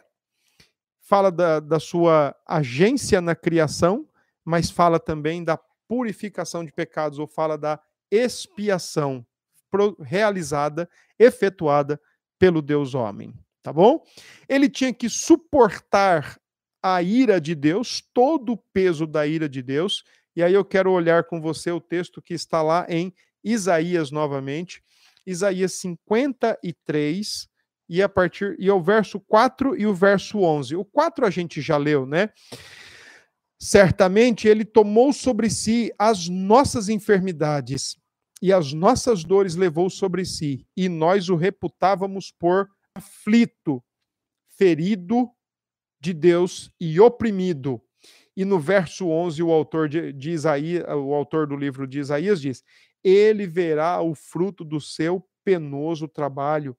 [1.02, 4.08] fala da, da sua agência na criação,
[4.44, 9.26] mas fala também da purificação de pecados, ou fala da expiação
[10.00, 12.00] realizada, efetuada
[12.40, 14.04] pelo Deus homem, tá bom?
[14.50, 16.40] Ele tinha que suportar
[16.82, 20.04] a ira de Deus, todo o peso da ira de Deus.
[20.36, 24.82] E aí eu quero olhar com você o texto que está lá em Isaías novamente,
[25.26, 27.48] Isaías 53
[27.88, 30.76] e a partir e o verso 4 e o verso 11.
[30.76, 32.30] O 4 a gente já leu, né?
[33.60, 38.01] Certamente ele tomou sobre si as nossas enfermidades
[38.42, 43.84] e as nossas dores levou sobre si, e nós o reputávamos por aflito,
[44.58, 45.30] ferido
[46.00, 47.82] de Deus e oprimido.
[48.36, 52.42] E no verso 11, o autor de, de Isaías, o autor do livro de Isaías
[52.42, 52.64] diz:
[53.04, 56.76] Ele verá o fruto do seu penoso trabalho,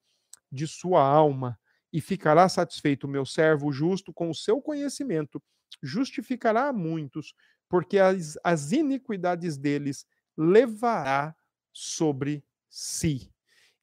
[0.50, 1.58] de sua alma,
[1.92, 5.40] e ficará satisfeito, meu servo justo, com o seu conhecimento,
[5.82, 7.34] justificará a muitos,
[7.68, 11.34] porque as, as iniquidades deles levará
[11.72, 13.30] sobre si.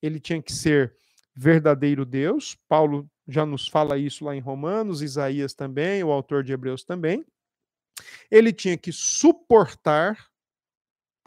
[0.02, 0.96] Ele tinha que ser
[1.36, 2.58] verdadeiro Deus.
[2.68, 7.26] Paulo já nos fala isso lá em Romanos, Isaías também, o autor de Hebreus também.
[8.32, 10.30] Ele tinha que suportar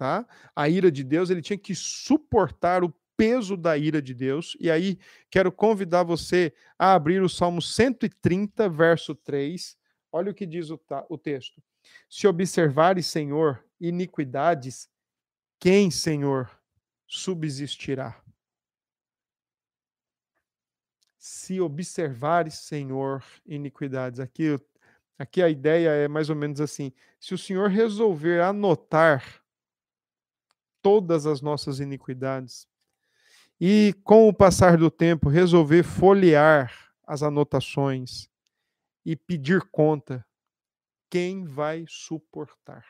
[0.03, 0.27] tá?
[0.57, 4.57] A ira de Deus, ele tinha que suportar o peso da ira de Deus.
[4.59, 4.99] E aí
[5.31, 9.77] quero convidar você a abrir o Salmo 130, verso 3.
[10.11, 11.63] Olha o que diz o, o texto.
[12.11, 14.89] Se observares, Senhor, iniquidades,
[15.63, 16.51] quem, Senhor,
[17.07, 18.21] subsistirá?
[21.17, 24.19] Se observares, Senhor, iniquidades.
[24.19, 24.59] Aqui,
[25.17, 29.41] aqui a ideia é mais ou menos assim: se o Senhor resolver anotar
[30.83, 32.67] todas as nossas iniquidades
[33.61, 38.29] e, com o passar do tempo, resolver folhear as anotações
[39.07, 40.27] e pedir conta,
[41.09, 42.85] quem vai suportar?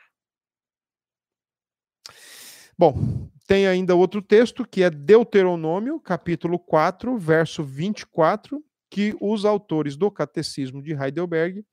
[2.77, 9.95] Bom, tem ainda outro texto que é Deuteronômio, capítulo 4, verso 24, que os autores
[9.95, 11.63] do Catecismo de Heidelberg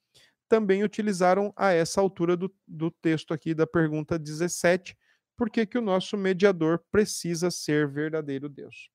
[0.47, 4.97] também utilizaram a essa altura do, do texto aqui da pergunta 17,
[5.37, 8.91] por que, o nosso mediador precisa ser verdadeiro Deus.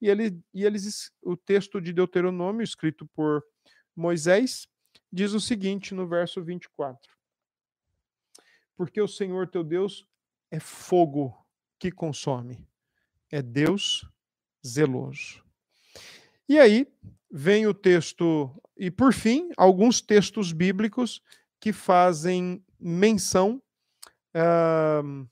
[0.00, 3.42] E, ele, e eles, o texto de Deuteronômio, escrito por
[3.96, 4.68] Moisés,
[5.12, 7.12] diz o seguinte no verso 24:
[8.76, 10.06] Porque o Senhor teu Deus
[10.50, 11.36] é fogo
[11.78, 12.68] que consome,
[13.30, 14.08] é Deus
[14.66, 15.42] zeloso.
[16.48, 16.86] E aí
[17.30, 21.22] vem o texto, e por fim, alguns textos bíblicos
[21.60, 23.62] que fazem menção
[24.34, 25.28] uh,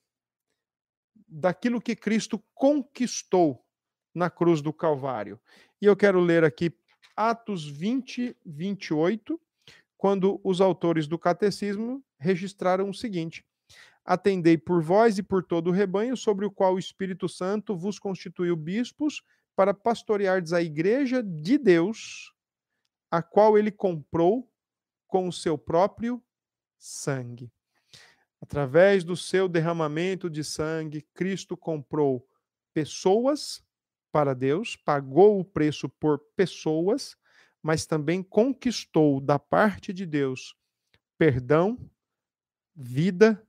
[1.26, 3.64] daquilo que Cristo conquistou
[4.14, 5.40] na cruz do Calvário.
[5.80, 6.72] E eu quero ler aqui
[7.16, 9.40] Atos 20, 28,
[9.96, 13.44] quando os autores do catecismo registraram o seguinte:
[14.10, 17.98] Atendei por vós e por todo o rebanho, sobre o qual o Espírito Santo vos
[17.98, 19.22] constituiu bispos,
[19.54, 22.32] para pastoreardes a igreja de Deus,
[23.10, 24.50] a qual ele comprou
[25.06, 26.24] com o seu próprio
[26.78, 27.52] sangue.
[28.40, 32.26] Através do seu derramamento de sangue, Cristo comprou
[32.72, 33.62] pessoas
[34.10, 37.14] para Deus, pagou o preço por pessoas,
[37.62, 40.56] mas também conquistou da parte de Deus
[41.18, 41.76] perdão,
[42.74, 43.44] vida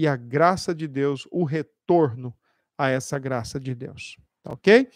[0.00, 2.34] e a graça de Deus, o retorno
[2.78, 4.16] a essa graça de Deus.
[4.42, 4.88] Tá ok?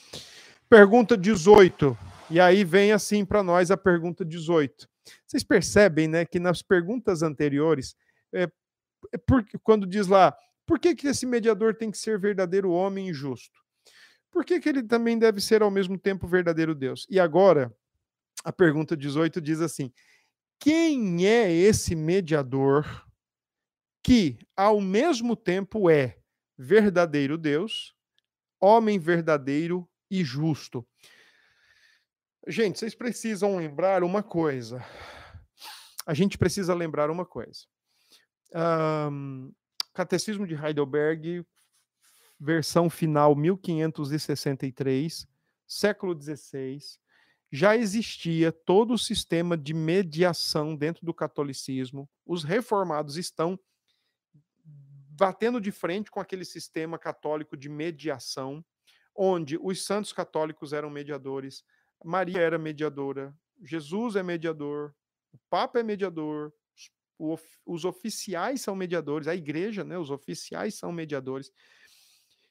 [0.66, 1.94] Pergunta 18.
[2.30, 4.88] E aí vem assim para nós a pergunta 18.
[5.26, 7.94] Vocês percebem, né, que nas perguntas anteriores,
[8.32, 8.48] é,
[9.12, 13.10] é por, quando diz lá, por que, que esse mediador tem que ser verdadeiro homem
[13.10, 13.60] e justo?
[14.30, 17.06] Por que, que ele também deve ser ao mesmo tempo verdadeiro Deus?
[17.10, 17.70] E agora,
[18.42, 19.92] a pergunta 18 diz assim:
[20.58, 23.03] quem é esse mediador
[24.04, 26.18] que, ao mesmo tempo, é
[26.56, 27.94] verdadeiro Deus
[28.64, 30.86] homem verdadeiro e justo.
[32.46, 34.82] Gente, vocês precisam lembrar uma coisa.
[36.06, 37.66] A gente precisa lembrar uma coisa.
[38.54, 39.52] Um,
[39.92, 41.44] Catecismo de Heidelberg,
[42.40, 45.26] versão final 1563,
[45.66, 46.78] século XVI,
[47.52, 52.08] já existia todo o sistema de mediação dentro do catolicismo.
[52.26, 53.58] Os reformados estão
[55.16, 58.64] batendo de frente com aquele sistema católico de mediação,
[59.14, 61.64] onde os santos católicos eram mediadores,
[62.04, 64.94] Maria era mediadora, Jesus é mediador,
[65.32, 66.52] o Papa é mediador,
[67.64, 71.50] os oficiais são mediadores, a igreja, né, os oficiais são mediadores.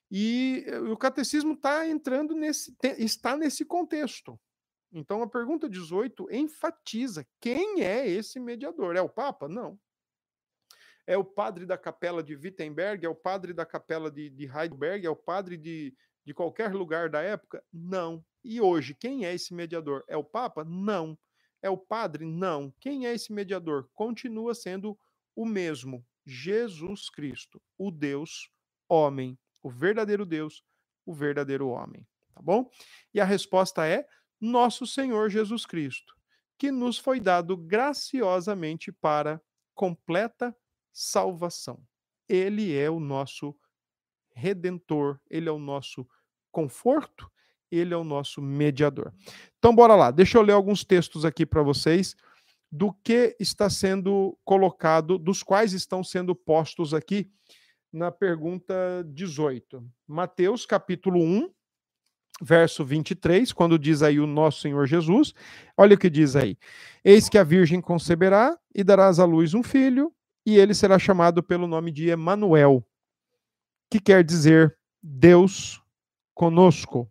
[0.09, 4.39] E o catecismo está entrando nesse, está nesse contexto.
[4.91, 8.95] Então a pergunta 18 enfatiza quem é esse mediador?
[8.95, 9.49] É o Papa?
[9.49, 9.77] Não.
[11.05, 13.05] É o padre da capela de Wittenberg?
[13.05, 15.05] É o padre da capela de, de Heidelberg?
[15.05, 15.93] É o padre de,
[16.25, 17.63] de qualquer lugar da época?
[17.71, 18.23] Não.
[18.43, 20.03] E hoje, quem é esse mediador?
[20.07, 20.63] É o Papa?
[20.63, 21.17] Não.
[21.61, 22.25] É o padre?
[22.25, 22.73] Não.
[22.79, 23.89] Quem é esse mediador?
[23.93, 24.97] Continua sendo
[25.35, 28.49] o mesmo, Jesus Cristo, o Deus
[28.87, 30.63] homem, o verdadeiro Deus,
[31.05, 32.05] o verdadeiro homem.
[32.33, 32.69] Tá bom?
[33.13, 34.07] E a resposta é
[34.39, 36.15] nosso Senhor Jesus Cristo,
[36.57, 39.41] que nos foi dado graciosamente para
[39.73, 40.55] completa
[40.93, 41.81] salvação.
[42.29, 43.55] Ele é o nosso
[44.33, 46.07] redentor, ele é o nosso
[46.51, 47.29] conforto,
[47.71, 49.11] ele é o nosso mediador.
[49.57, 50.11] Então, bora lá.
[50.11, 52.15] Deixa eu ler alguns textos aqui para vocês
[52.71, 57.29] do que está sendo colocado, dos quais estão sendo postos aqui
[57.91, 58.73] na pergunta
[59.07, 59.83] 18.
[60.07, 61.51] Mateus, capítulo 1,
[62.41, 65.33] verso 23, quando diz aí o nosso Senhor Jesus,
[65.77, 66.57] olha o que diz aí:
[67.03, 70.11] Eis que a virgem conceberá e darás à luz um filho,
[70.45, 72.85] e ele será chamado pelo nome de Emanuel,
[73.89, 75.81] que quer dizer Deus
[76.33, 77.09] conosco.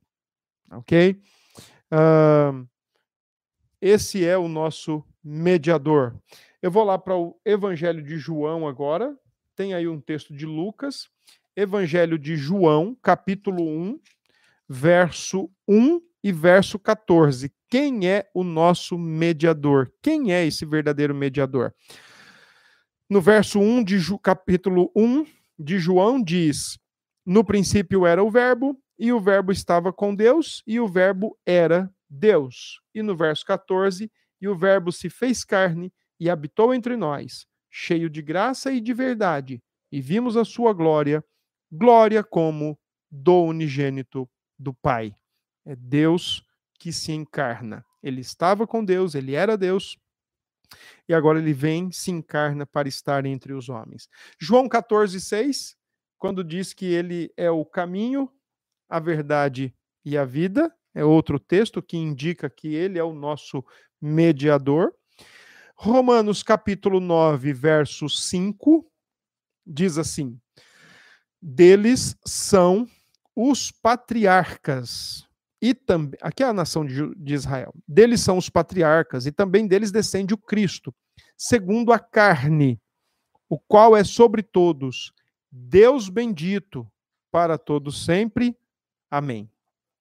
[0.70, 1.20] Ok?
[1.92, 2.66] Uh,
[3.80, 6.16] esse é o nosso mediador.
[6.60, 9.16] Eu vou lá para o Evangelho de João agora.
[9.54, 11.08] Tem aí um texto de Lucas.
[11.54, 14.00] Evangelho de João, capítulo 1,
[14.68, 17.52] verso 1 e verso 14.
[17.68, 19.92] Quem é o nosso mediador?
[20.00, 21.74] Quem é esse verdadeiro mediador?
[23.12, 25.27] No verso 1 de capítulo 1
[25.59, 26.79] de João diz:
[27.27, 31.94] No princípio era o Verbo, e o Verbo estava com Deus, e o Verbo era
[32.08, 32.81] Deus.
[32.94, 34.10] E no verso 14,
[34.40, 38.94] e o Verbo se fez carne e habitou entre nós, cheio de graça e de
[38.94, 41.23] verdade, e vimos a sua glória,
[41.71, 42.79] glória como
[43.10, 44.27] do unigênito
[44.58, 45.15] do Pai.
[45.67, 46.42] É Deus
[46.79, 47.85] que se encarna.
[48.02, 49.98] Ele estava com Deus, ele era Deus,
[51.08, 54.08] e agora ele vem, se encarna para estar entre os homens.
[54.38, 55.77] João 14, 6,
[56.18, 58.31] quando diz que ele é o caminho,
[58.88, 63.64] a verdade e a vida, é outro texto que indica que ele é o nosso
[64.00, 64.92] mediador.
[65.75, 68.87] Romanos capítulo 9, verso 5,
[69.66, 70.38] diz assim:
[71.40, 72.87] Deles são
[73.35, 75.27] os patriarcas
[75.63, 77.73] e também aqui é a nação de, de Israel.
[77.87, 80.92] Deles são os patriarcas e também deles descende o Cristo,
[81.37, 82.81] segundo a carne,
[83.48, 85.13] o qual é sobre todos,
[85.48, 86.90] Deus bendito
[87.31, 88.56] para todos sempre.
[89.08, 89.48] Amém.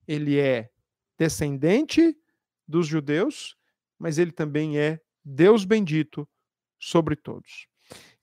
[0.07, 0.71] Ele é
[1.15, 2.17] descendente
[2.67, 3.55] dos judeus,
[3.99, 6.27] mas ele também é Deus bendito
[6.79, 7.67] sobre todos.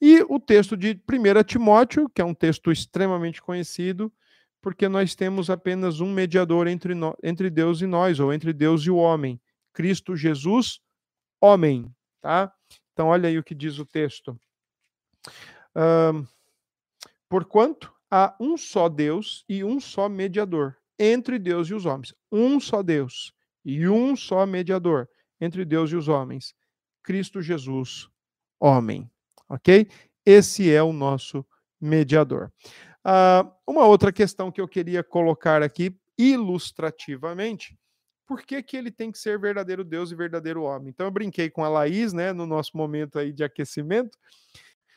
[0.00, 4.12] E o texto de 1 Timóteo, que é um texto extremamente conhecido,
[4.60, 8.82] porque nós temos apenas um mediador entre, no, entre Deus e nós, ou entre Deus
[8.82, 9.40] e o homem,
[9.72, 10.80] Cristo Jesus,
[11.40, 11.92] homem.
[12.20, 12.52] Tá?
[12.92, 14.38] Então, olha aí o que diz o texto.
[17.28, 22.14] Porquanto há um só Deus e um só mediador entre Deus e os homens.
[22.32, 23.32] Um só Deus
[23.64, 25.08] e um só mediador
[25.40, 26.54] entre Deus e os homens.
[27.02, 28.08] Cristo Jesus,
[28.58, 29.08] homem.
[29.48, 29.88] Ok?
[30.26, 31.46] Esse é o nosso
[31.80, 32.52] mediador.
[33.06, 37.78] Uh, uma outra questão que eu queria colocar aqui ilustrativamente,
[38.26, 40.90] por que, que ele tem que ser verdadeiro Deus e verdadeiro homem?
[40.90, 44.18] Então eu brinquei com a Laís, né, no nosso momento aí de aquecimento.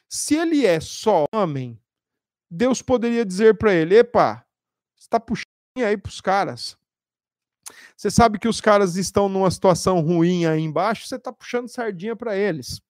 [0.10, 1.80] Se ele é só homem,
[2.50, 4.46] Deus poderia dizer para ele: Epa,
[5.00, 5.46] está puxando
[5.78, 6.78] aí para os caras.
[7.96, 12.16] Você sabe que os caras estão numa situação ruim aí embaixo, você está puxando sardinha
[12.16, 12.82] para eles.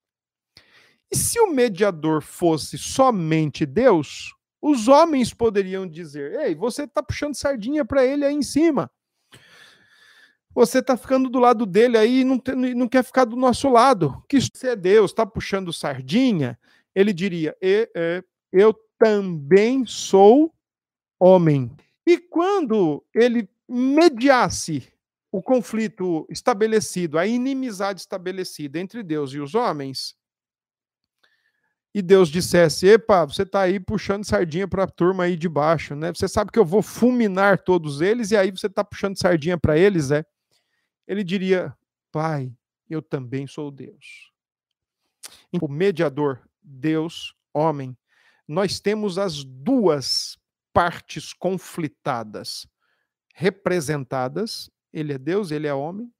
[1.11, 7.35] E se o mediador fosse somente Deus, os homens poderiam dizer: Ei, você está puxando
[7.35, 8.91] sardinha para ele aí em cima.
[10.53, 12.41] Você está ficando do lado dele aí e não,
[12.75, 14.23] não quer ficar do nosso lado.
[14.27, 16.59] Que se é Deus, está puxando sardinha,
[16.93, 17.89] ele diria: e,
[18.51, 20.53] Eu também sou
[21.19, 21.71] homem.
[22.05, 24.91] E quando ele mediasse
[25.31, 30.13] o conflito estabelecido, a inimizade estabelecida entre Deus e os homens,
[31.93, 35.95] e Deus dissesse: Epa, você está aí puxando sardinha para a turma aí de baixo,
[35.95, 36.13] né?
[36.13, 39.77] Você sabe que eu vou fulminar todos eles e aí você está puxando sardinha para
[39.77, 40.25] eles, é?
[41.07, 41.75] Ele diria:
[42.11, 42.53] Pai,
[42.89, 44.31] eu também sou Deus.
[45.61, 47.97] O mediador, Deus, homem,
[48.47, 50.37] nós temos as duas
[50.73, 52.67] partes conflitadas
[53.33, 54.69] representadas.
[54.93, 56.11] Ele é Deus, ele é homem.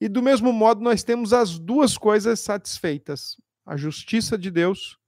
[0.00, 3.36] E do mesmo modo, nós temos as duas coisas satisfeitas:
[3.68, 4.98] a justiça de Deus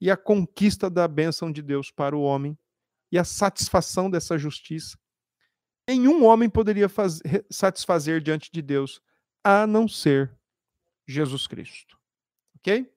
[0.00, 2.58] e a conquista da bênção de Deus para o homem
[3.12, 4.98] e a satisfação dessa justiça.
[5.86, 9.02] Nenhum homem poderia fazer, satisfazer diante de Deus
[9.44, 10.34] a não ser
[11.06, 11.98] Jesus Cristo.
[12.56, 12.90] Ok?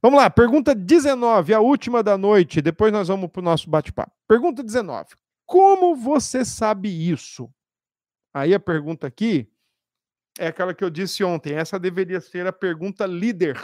[0.00, 4.12] Vamos lá, pergunta 19, a última da noite, depois nós vamos para o nosso bate-papo.
[4.28, 5.16] Pergunta 19.
[5.44, 7.52] Como você sabe isso?
[8.32, 9.51] Aí a pergunta aqui
[10.38, 11.54] é aquela que eu disse ontem.
[11.54, 13.60] Essa deveria ser a pergunta líder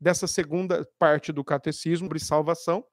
[0.00, 2.84] dessa segunda parte do catecismo sobre salvação.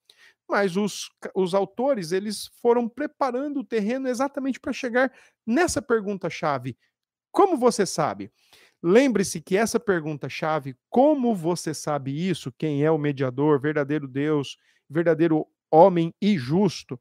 [0.49, 5.11] Mas os, os autores eles foram preparando o terreno exatamente para chegar
[5.45, 6.77] nessa pergunta-chave.
[7.31, 8.31] Como você sabe?
[8.81, 12.51] Lembre-se que essa pergunta-chave, como você sabe isso?
[12.57, 14.57] Quem é o mediador, verdadeiro Deus,
[14.89, 16.99] verdadeiro homem e justo?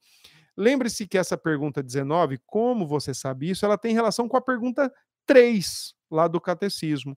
[0.57, 4.93] Lembre-se que essa pergunta 19, como você sabe isso, ela tem relação com a pergunta
[5.27, 7.17] 3 lá do catecismo,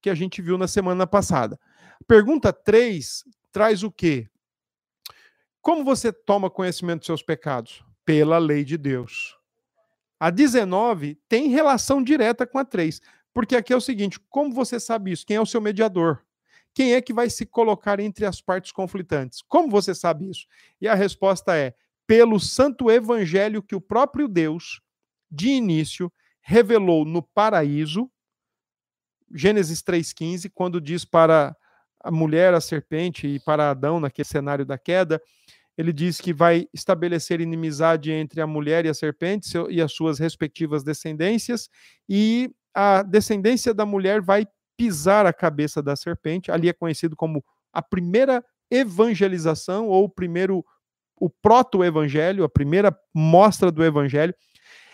[0.00, 1.58] que a gente viu na semana passada.
[2.06, 4.28] Pergunta 3 traz o quê?
[5.60, 7.84] Como você toma conhecimento dos seus pecados?
[8.04, 9.36] Pela lei de Deus.
[10.18, 13.00] A 19 tem relação direta com a 3.
[13.34, 15.26] Porque aqui é o seguinte: como você sabe isso?
[15.26, 16.24] Quem é o seu mediador?
[16.72, 19.42] Quem é que vai se colocar entre as partes conflitantes?
[19.48, 20.46] Como você sabe isso?
[20.80, 21.74] E a resposta é:
[22.06, 24.80] pelo santo evangelho que o próprio Deus,
[25.30, 26.12] de início,
[26.48, 28.08] revelou no paraíso,
[29.34, 31.56] Gênesis 3,15, quando diz para
[31.98, 35.20] a mulher, a serpente, e para Adão, naquele cenário da queda,
[35.76, 40.20] ele diz que vai estabelecer inimizade entre a mulher e a serpente e as suas
[40.20, 41.68] respectivas descendências,
[42.08, 46.52] e a descendência da mulher vai pisar a cabeça da serpente.
[46.52, 50.64] Ali é conhecido como a primeira evangelização ou o primeiro
[51.18, 54.34] o proto-evangelho, a primeira mostra do evangelho.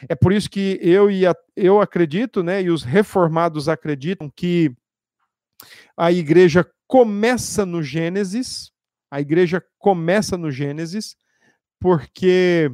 [0.09, 4.75] É por isso que eu e a, eu acredito, né, e os reformados acreditam que
[5.97, 8.73] a igreja começa no Gênesis,
[9.11, 11.17] a igreja começa no Gênesis,
[11.79, 12.71] porque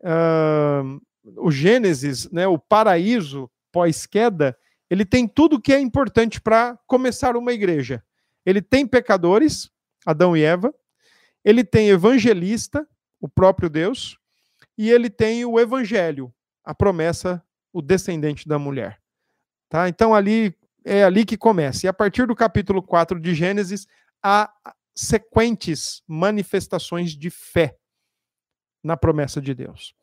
[0.00, 1.00] uh,
[1.36, 4.56] o Gênesis, né, o paraíso, pós-queda,
[4.90, 8.02] ele tem tudo que é importante para começar uma igreja.
[8.44, 9.70] Ele tem pecadores,
[10.06, 10.74] Adão e Eva,
[11.44, 12.86] ele tem evangelista,
[13.20, 14.18] o próprio Deus,
[14.76, 16.32] e ele tem o evangelho,
[16.68, 17.42] a promessa,
[17.72, 19.00] o descendente da mulher.
[19.70, 19.88] Tá?
[19.88, 20.54] Então ali
[20.84, 21.86] é ali que começa.
[21.86, 23.86] E a partir do capítulo 4 de Gênesis,
[24.22, 24.52] há
[24.94, 27.78] sequentes manifestações de fé
[28.84, 29.94] na promessa de Deus.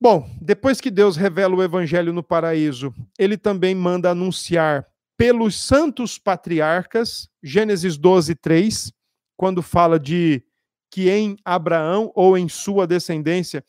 [0.00, 4.84] Bom, depois que Deus revela o evangelho no paraíso, ele também manda anunciar
[5.16, 8.92] pelos santos patriarcas, Gênesis 12, 3,
[9.36, 10.42] quando fala de
[10.90, 13.64] que em Abraão ou em sua descendência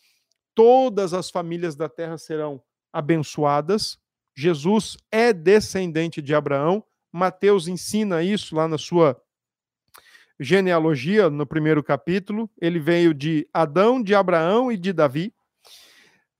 [0.55, 3.97] todas as famílias da terra serão abençoadas.
[4.35, 6.83] Jesus é descendente de Abraão.
[7.11, 9.19] Mateus ensina isso lá na sua
[10.39, 12.49] genealogia, no primeiro capítulo.
[12.59, 15.33] Ele veio de Adão, de Abraão e de Davi.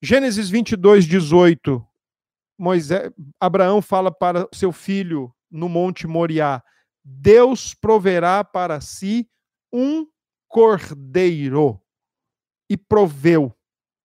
[0.02, 1.86] Gênesis 22, 18,
[2.58, 6.62] Moisés, Abraão fala para seu filho no Monte Moriá:
[7.04, 9.30] Deus proverá para si
[9.72, 10.08] um
[10.48, 11.80] cordeiro.
[12.70, 13.56] E proveu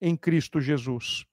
[0.01, 1.25] em Cristo Jesus.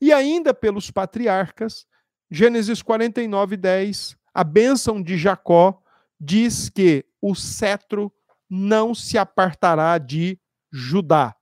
[0.00, 1.86] E ainda pelos patriarcas,
[2.30, 5.82] Gênesis 49, 10, a bênção de Jacó
[6.20, 8.12] diz que o cetro
[8.48, 10.38] não se apartará de
[10.72, 11.34] Judá.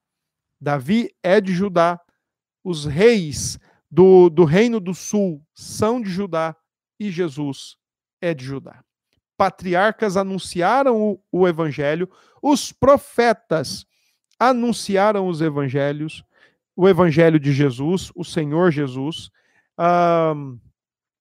[0.61, 2.01] Davi é de Judá,
[2.65, 3.59] os reis
[3.91, 6.57] do, do Reino do Sul são de Judá
[6.99, 7.77] e Jesus
[8.21, 8.83] é de Judá.
[9.37, 12.11] Patriarcas anunciaram o, o evangelho,
[12.43, 13.87] os profetas
[14.39, 16.25] anunciaram os evangelhos,
[16.77, 19.31] o evangelho de Jesus, o Senhor Jesus.
[19.79, 20.59] Um,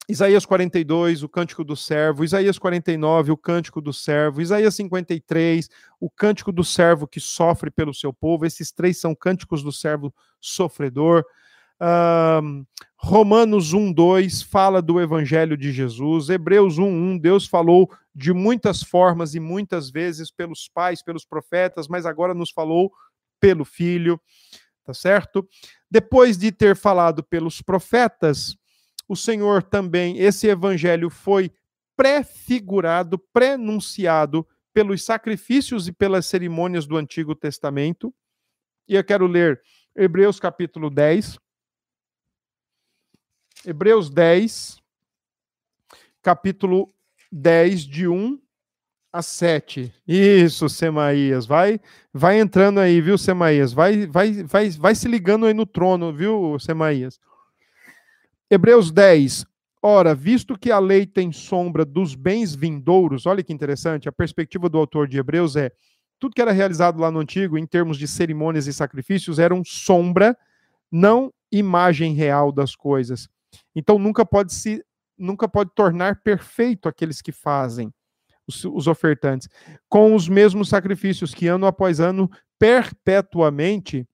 [0.08, 5.68] Isaías 42, o cântico do servo, Isaías 49, o cântico do servo, Isaías 53,
[6.00, 8.46] o cântico do servo que sofre pelo seu povo.
[8.46, 11.24] Esses três são cânticos do servo sofredor.
[11.82, 12.64] Uh,
[12.98, 16.30] Romanos 1, 2 fala do Evangelho de Jesus.
[16.30, 21.88] Hebreus 1, 1, Deus falou de muitas formas e muitas vezes pelos pais, pelos profetas,
[21.88, 22.92] mas agora nos falou
[23.40, 24.20] pelo Filho,
[24.86, 25.48] tá certo?
[25.90, 28.56] Depois de ter falado pelos profetas,
[29.08, 31.52] o Senhor também, esse Evangelho foi
[31.96, 38.14] prefigurado, prenunciado pelos sacrifícios e pelas cerimônias do Antigo Testamento.
[38.88, 39.62] E eu quero ler
[39.96, 41.40] Hebreus capítulo 10.
[43.66, 44.80] Hebreus 10,
[46.22, 46.94] capítulo
[47.32, 48.40] 10, de 1
[49.16, 49.94] a 7.
[50.06, 51.46] Isso, Semaías.
[51.46, 51.80] Vai
[52.14, 53.72] vai entrando aí, viu, Semaías?
[53.72, 57.18] Vai, vai, vai, vai se ligando aí no trono, viu, Semaías?
[58.52, 59.46] Hebreus 10.
[59.82, 64.68] Ora, visto que a lei tem sombra dos bens vindouros, olha que interessante, a perspectiva
[64.68, 65.72] do autor de Hebreus é
[66.20, 70.36] tudo que era realizado lá no antigo, em termos de cerimônias e sacrifícios, eram sombra,
[70.92, 73.30] não imagem real das coisas.
[73.74, 74.84] Então nunca pode se
[75.18, 77.94] nunca pode tornar perfeito aqueles que fazem
[78.48, 79.50] os, os ofertantes
[79.90, 82.30] com os mesmos sacrifícios que ano após ano
[82.60, 84.08] perpetuamente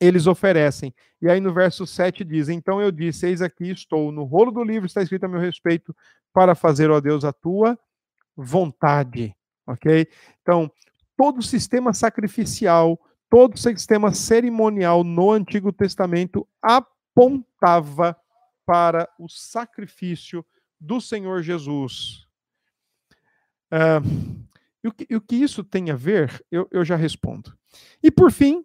[0.00, 0.92] eles oferecem.
[1.20, 4.64] E aí no verso 7 diz: Então eu disse: Eis aqui estou, no rolo do
[4.64, 5.94] livro está escrito a meu respeito,
[6.32, 7.78] para fazer, ó Deus, a tua
[8.36, 9.36] vontade.
[9.66, 10.08] Ok?
[10.40, 10.70] Então,
[11.16, 12.98] todo o sistema sacrificial,
[13.30, 18.16] todo o sistema cerimonial no Antigo Testamento apontava
[18.66, 20.44] para o sacrifício
[20.80, 22.26] do Senhor Jesus.
[23.72, 24.46] Uh,
[24.84, 27.56] e, o que, e o que isso tem a ver, eu, eu já respondo.
[28.02, 28.62] E por fim,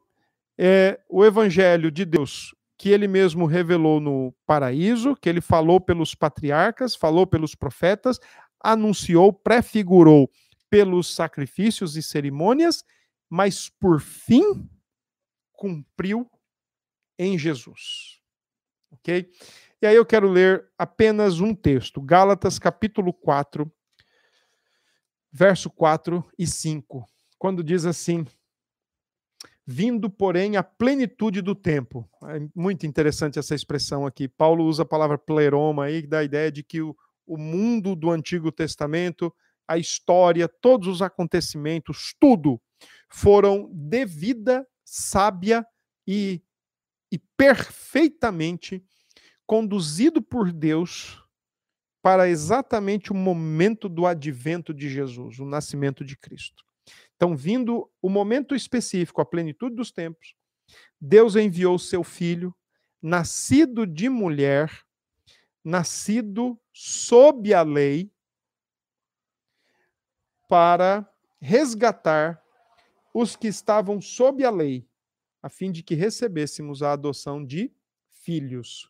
[0.57, 6.13] é, o Evangelho de Deus que ele mesmo revelou no paraíso, que ele falou pelos
[6.13, 8.19] patriarcas, falou pelos profetas,
[8.63, 10.29] anunciou, prefigurou
[10.69, 12.83] pelos sacrifícios e cerimônias,
[13.27, 14.69] mas por fim
[15.51, 16.29] cumpriu
[17.17, 18.21] em Jesus.
[18.91, 19.27] Ok?
[19.81, 23.71] E aí eu quero ler apenas um texto, Gálatas capítulo 4,
[25.31, 27.05] verso 4 e 5,
[27.37, 28.25] quando diz assim:
[29.65, 32.09] Vindo, porém, à plenitude do tempo.
[32.23, 34.27] É muito interessante essa expressão aqui.
[34.27, 37.95] Paulo usa a palavra pleroma aí, que dá a ideia de que o, o mundo
[37.95, 39.33] do Antigo Testamento,
[39.67, 42.61] a história, todos os acontecimentos, tudo
[43.09, 45.65] foram devida, sábia
[46.07, 46.41] e,
[47.11, 48.83] e perfeitamente
[49.45, 51.21] conduzido por Deus
[52.07, 56.63] para exatamente o momento do advento de Jesus, o nascimento de Cristo.
[57.17, 60.33] Então, vindo o momento específico, a plenitude dos tempos,
[61.01, 62.55] Deus enviou seu filho,
[63.01, 64.71] nascido de mulher,
[65.61, 68.09] nascido sob a lei,
[70.47, 71.05] para
[71.41, 72.41] resgatar
[73.13, 74.87] os que estavam sob a lei,
[75.43, 77.69] a fim de que recebêssemos a adoção de
[78.13, 78.89] filhos.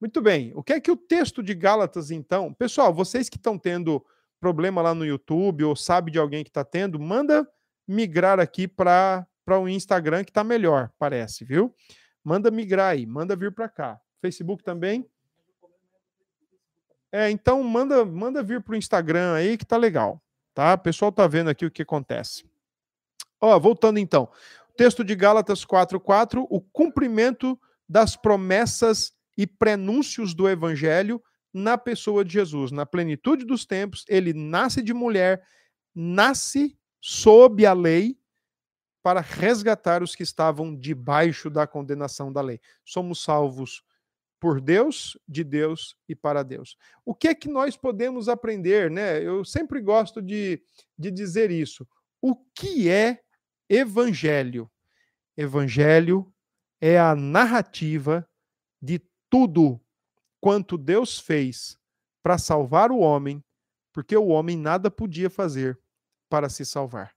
[0.00, 0.52] Muito bem.
[0.54, 2.52] O que é que o texto de Gálatas, então?
[2.54, 4.04] Pessoal, vocês que estão tendo
[4.38, 7.48] problema lá no YouTube ou sabe de alguém que está tendo, manda
[7.86, 11.74] migrar aqui para o Instagram que está melhor, parece, viu?
[12.22, 14.00] Manda migrar aí, manda vir para cá.
[14.20, 15.08] Facebook também?
[17.10, 20.22] É, então manda, manda vir pro Instagram aí que tá legal,
[20.54, 20.74] tá?
[20.74, 22.44] O pessoal tá vendo aqui o que acontece.
[23.40, 24.28] Ó, voltando então.
[24.76, 31.22] Texto de Gálatas 4:4, o cumprimento das promessas e prenúncios do evangelho
[31.54, 35.46] na pessoa de Jesus, na plenitude dos tempos, ele nasce de mulher,
[35.94, 38.18] nasce sob a lei
[39.00, 42.60] para resgatar os que estavam debaixo da condenação da lei.
[42.84, 43.84] Somos salvos
[44.40, 46.76] por Deus, de Deus e para Deus.
[47.04, 49.22] O que é que nós podemos aprender, né?
[49.22, 50.60] Eu sempre gosto de,
[50.98, 51.86] de dizer isso.
[52.20, 53.20] O que é
[53.68, 54.70] evangelho?
[55.36, 56.32] Evangelho
[56.80, 58.28] é a narrativa
[58.82, 59.80] de tudo
[60.40, 61.78] quanto Deus fez
[62.22, 63.44] para salvar o homem,
[63.92, 65.78] porque o homem nada podia fazer
[66.28, 67.14] para se salvar.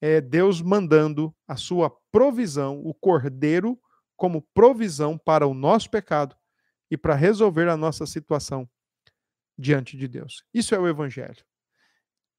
[0.00, 3.78] É Deus mandando a sua provisão, o cordeiro,
[4.16, 6.36] como provisão para o nosso pecado
[6.90, 8.68] e para resolver a nossa situação
[9.56, 10.44] diante de Deus.
[10.52, 11.44] Isso é o Evangelho.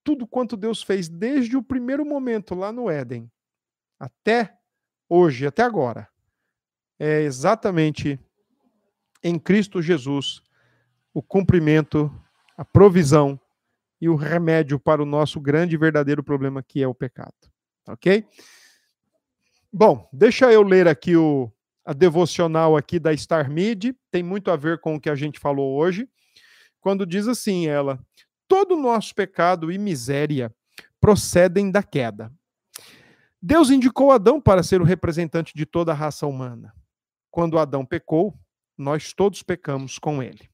[0.04, 3.32] Tudo quanto Deus fez desde o primeiro momento lá no Éden
[4.00, 4.58] até
[5.08, 6.10] hoje, até agora,
[7.00, 8.20] é exatamente
[9.24, 10.42] em Cristo Jesus
[11.14, 12.12] o cumprimento,
[12.58, 13.40] a provisão
[14.00, 17.34] e o remédio para o nosso grande e verdadeiro problema que é o pecado.
[17.88, 18.26] Ok?
[19.72, 21.52] Bom, deixa eu ler aqui o,
[21.86, 25.40] a devocional aqui da Star Mid, tem muito a ver com o que a gente
[25.40, 26.10] falou hoje,
[26.80, 28.00] quando diz assim ela:
[28.48, 30.54] todo o nosso pecado e miséria
[31.00, 32.32] procedem da queda.
[33.42, 36.74] Deus indicou Adão para ser o representante de toda a raça humana.
[37.32, 38.38] Quando Adão pecou,
[38.82, 40.50] nós todos pecamos com ele.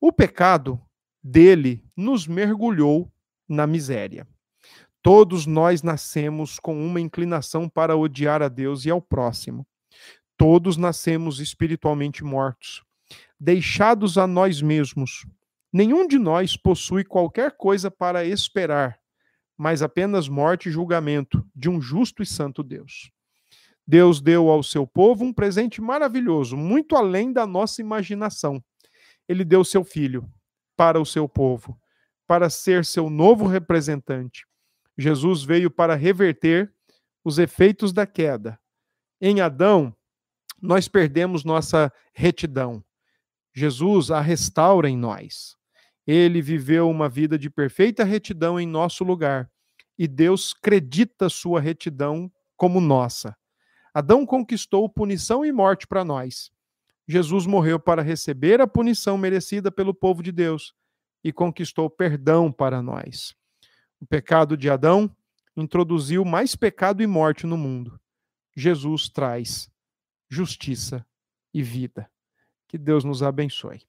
[0.00, 0.80] O pecado
[1.22, 3.12] dele nos mergulhou
[3.46, 4.26] na miséria.
[5.02, 9.66] Todos nós nascemos com uma inclinação para odiar a Deus e ao próximo.
[10.36, 12.82] Todos nascemos espiritualmente mortos,
[13.38, 15.26] deixados a nós mesmos.
[15.72, 18.98] Nenhum de nós possui qualquer coisa para esperar,
[19.56, 23.10] mas apenas morte e julgamento de um justo e santo Deus.
[23.90, 28.62] Deus deu ao seu povo um presente maravilhoso, muito além da nossa imaginação.
[29.28, 30.30] Ele deu seu filho
[30.76, 31.76] para o seu povo,
[32.24, 34.46] para ser seu novo representante.
[34.96, 36.72] Jesus veio para reverter
[37.24, 38.60] os efeitos da queda.
[39.20, 39.92] Em Adão,
[40.62, 42.84] nós perdemos nossa retidão.
[43.52, 45.56] Jesus a restaura em nós.
[46.06, 49.50] Ele viveu uma vida de perfeita retidão em nosso lugar
[49.98, 53.36] e Deus credita sua retidão como nossa.
[53.92, 56.50] Adão conquistou punição e morte para nós.
[57.06, 60.74] Jesus morreu para receber a punição merecida pelo povo de Deus
[61.22, 63.34] e conquistou perdão para nós.
[64.00, 65.14] O pecado de Adão
[65.56, 68.00] introduziu mais pecado e morte no mundo.
[68.56, 69.70] Jesus traz
[70.28, 71.04] justiça
[71.52, 72.10] e vida.
[72.68, 73.78] Que Deus nos abençoe.